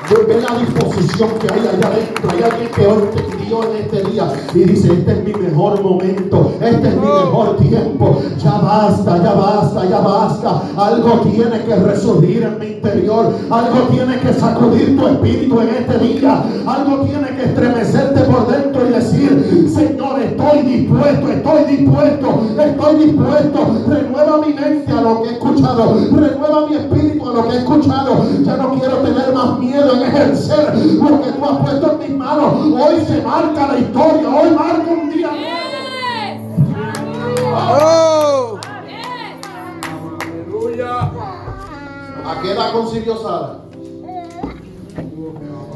[0.08, 2.30] Ve ve la disposición que hay allá adentro.
[2.30, 6.52] Hay alguien que hoy entendió en este día y dice, este es mi mejor momento,
[6.62, 8.22] este es mi mejor tiempo.
[8.38, 10.62] Ya basta, ya basta, ya basta.
[10.78, 13.34] Algo tiene que resurgir en mi interior.
[13.50, 16.44] Algo tiene que sacudir tu espíritu en este día.
[16.68, 23.60] Algo tiene que estremecerte por dentro y decir, Señor, estoy dispuesto, estoy dispuesto, estoy dispuesto.
[23.88, 25.96] Renueva mi mente a lo que he escuchado.
[26.12, 28.26] Renueva mi espíritu a lo que he escuchado.
[28.44, 32.18] Ya no quiero tener más miedo en ejercer lo que tú has puesto en mis
[32.18, 32.54] manos.
[32.82, 34.30] Hoy se marca la historia.
[34.30, 35.56] Hoy marca un día nuevo.
[37.58, 38.60] Oh.
[40.22, 41.00] Aleluya.
[42.28, 43.60] ¿A qué edad concibió Sara?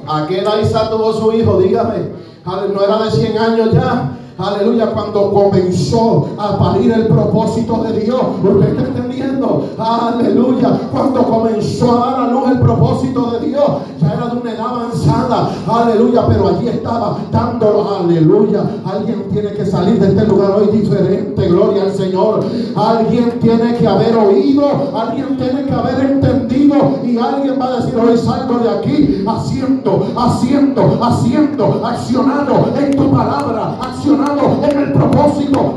[0.08, 1.60] ¿A qué edad Isaac tuvo su hijo?
[1.60, 2.10] Dígame.
[2.46, 4.12] Ale- No era de 100 años ya.
[4.40, 8.22] Aleluya, cuando comenzó a parir el propósito de Dios.
[8.42, 9.68] ¿Usted está entendiendo?
[9.78, 10.80] Aleluya.
[10.94, 13.66] Cuando comenzó a dar a luz el propósito de Dios.
[14.00, 15.50] Ya era de una edad avanzada.
[15.68, 16.26] Aleluya.
[16.30, 17.98] Pero allí estaba dándolo.
[17.98, 18.64] Aleluya.
[18.86, 21.46] Alguien tiene que salir de este lugar hoy diferente.
[21.50, 22.40] Gloria al Señor.
[22.78, 24.70] Alguien tiene que haber oído.
[24.96, 26.76] Alguien tiene que haber entendido.
[27.04, 33.12] Y alguien va a decir hoy salgo de aquí haciendo, haciendo, haciendo, accionando en tu
[33.12, 35.74] palabra, accionando en el propósito.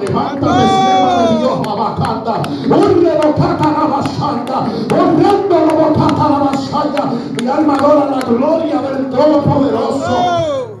[0.00, 2.42] Levántate, sierva de Dios, abacata.
[2.68, 4.58] Urre bocata la basanda.
[4.92, 7.12] Honrando la bocata la basanda.
[7.40, 10.06] Mi alma adora la gloria del Todopoderoso.
[10.10, 10.78] Oh.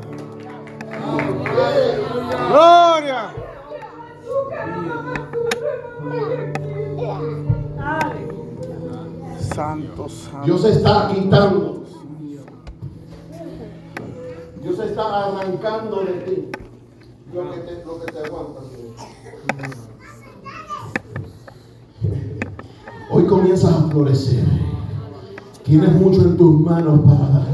[2.48, 3.34] Gloria.
[9.54, 10.44] Santo, santo.
[10.44, 11.84] Dios está quitando.
[14.62, 16.57] Dios está arrancando de ti
[17.34, 17.50] lo
[18.00, 18.60] que te, aguanta.
[23.10, 24.44] Hoy comienzas a florecer.
[25.64, 27.46] Tienes mucho en tus manos para dar.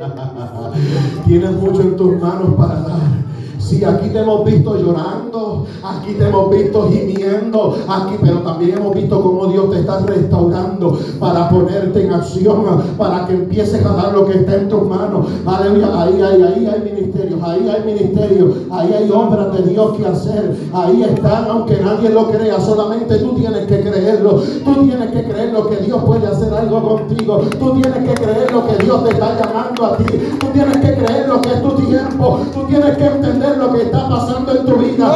[1.26, 3.29] Tienes mucho en tus manos para dar.
[3.70, 8.92] Si aquí te hemos visto llorando, aquí te hemos visto gimiendo, aquí, pero también hemos
[8.96, 12.64] visto cómo Dios te está restaurando para ponerte en acción,
[12.98, 15.24] para que empieces a dar lo que está en tus manos.
[15.46, 20.04] Aleluya, ahí, ahí, ahí hay ministerios, ahí hay ministerios, ahí hay obras de Dios que
[20.04, 25.22] hacer, ahí están, aunque nadie lo crea, solamente tú tienes que creerlo, tú tienes que
[25.30, 29.04] creer lo que Dios puede hacer algo contigo, tú tienes que creer lo que Dios
[29.04, 30.04] te está llamando a ti,
[30.40, 33.82] tú tienes que creer lo que es tu tiempo, tú tienes que entender lo que
[33.82, 35.06] está pasando en tu vida.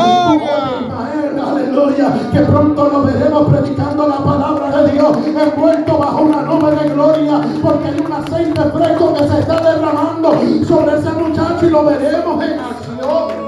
[1.44, 6.88] Aleluya, que pronto lo veremos predicando la palabra de Dios, envuelto bajo una nube de
[6.90, 10.32] gloria, porque hay un aceite fresco que se está derramando
[10.66, 13.44] sobre ese muchacho y lo veremos en acción.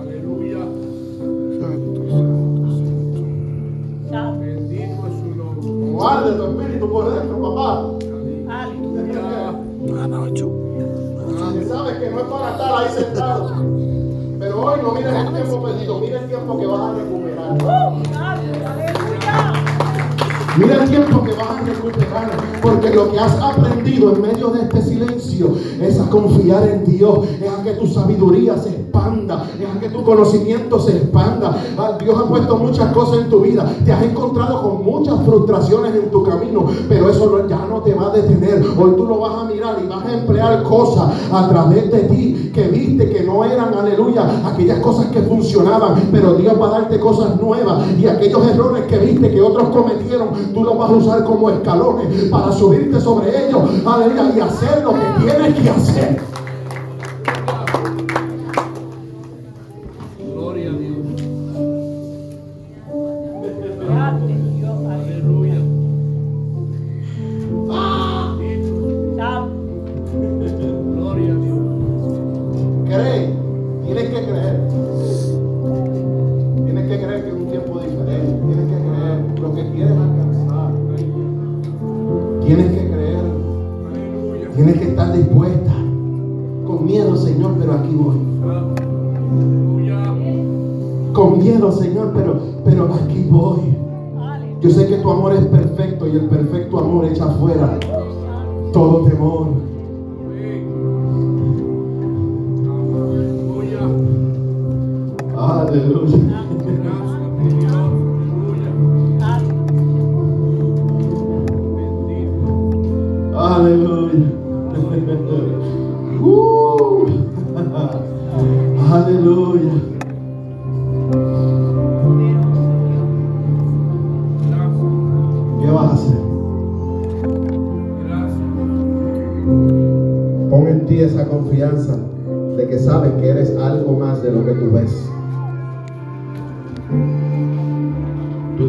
[0.00, 0.58] Aleluya.
[1.60, 3.20] Santo, santo, santo.
[4.38, 5.92] Bendito es su nombre.
[5.92, 7.04] Guarde tu espíritu por
[12.14, 13.50] no es para estar ahí sentado.
[14.38, 19.03] Pero hoy no mires el tiempo perdido, mira el tiempo que vas a recuperar.
[20.56, 22.30] Mira el tiempo que vas a recuperar.
[22.62, 27.26] Porque lo que has aprendido en medio de este silencio es a confiar en Dios,
[27.42, 31.56] es a que tu sabiduría se expanda, es a que tu conocimiento se expanda.
[31.76, 35.94] Ah, Dios ha puesto muchas cosas en tu vida, te has encontrado con muchas frustraciones
[35.94, 38.64] en tu camino, pero eso ya no te va a detener.
[38.78, 42.50] Hoy tú lo vas a mirar y vas a emplear cosas a través de ti
[42.54, 47.00] que viste que no eran, aleluya, aquellas cosas que funcionaban, pero Dios va a darte
[47.00, 51.24] cosas nuevas y aquellos errores que viste que otros cometieron, tú los vas a usar
[51.24, 53.62] como escalones para subirte sobre ellos,
[54.36, 56.33] y hacer lo que tienes que hacer.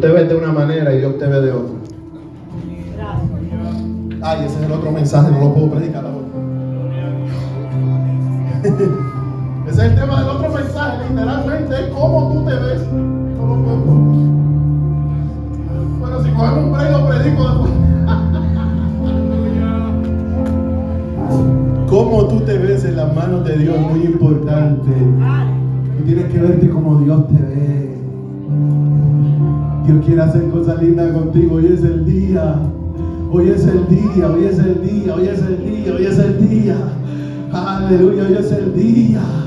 [0.06, 1.74] Te ves de una manera y Dios te ve de otra.
[2.94, 3.28] Gracias.
[4.22, 6.26] Ay, ese es el otro mensaje, no lo puedo predicar ahora.
[9.66, 12.85] Ese es el tema del otro mensaje, literalmente es cómo tú te ves.
[31.44, 32.56] Hoy es el día.
[33.30, 34.30] Hoy es el día.
[34.30, 35.14] Hoy es el día.
[35.14, 35.94] Hoy es el día.
[35.94, 36.76] Hoy es el día.
[37.52, 38.24] Aleluya.
[38.24, 39.45] Hoy es el día.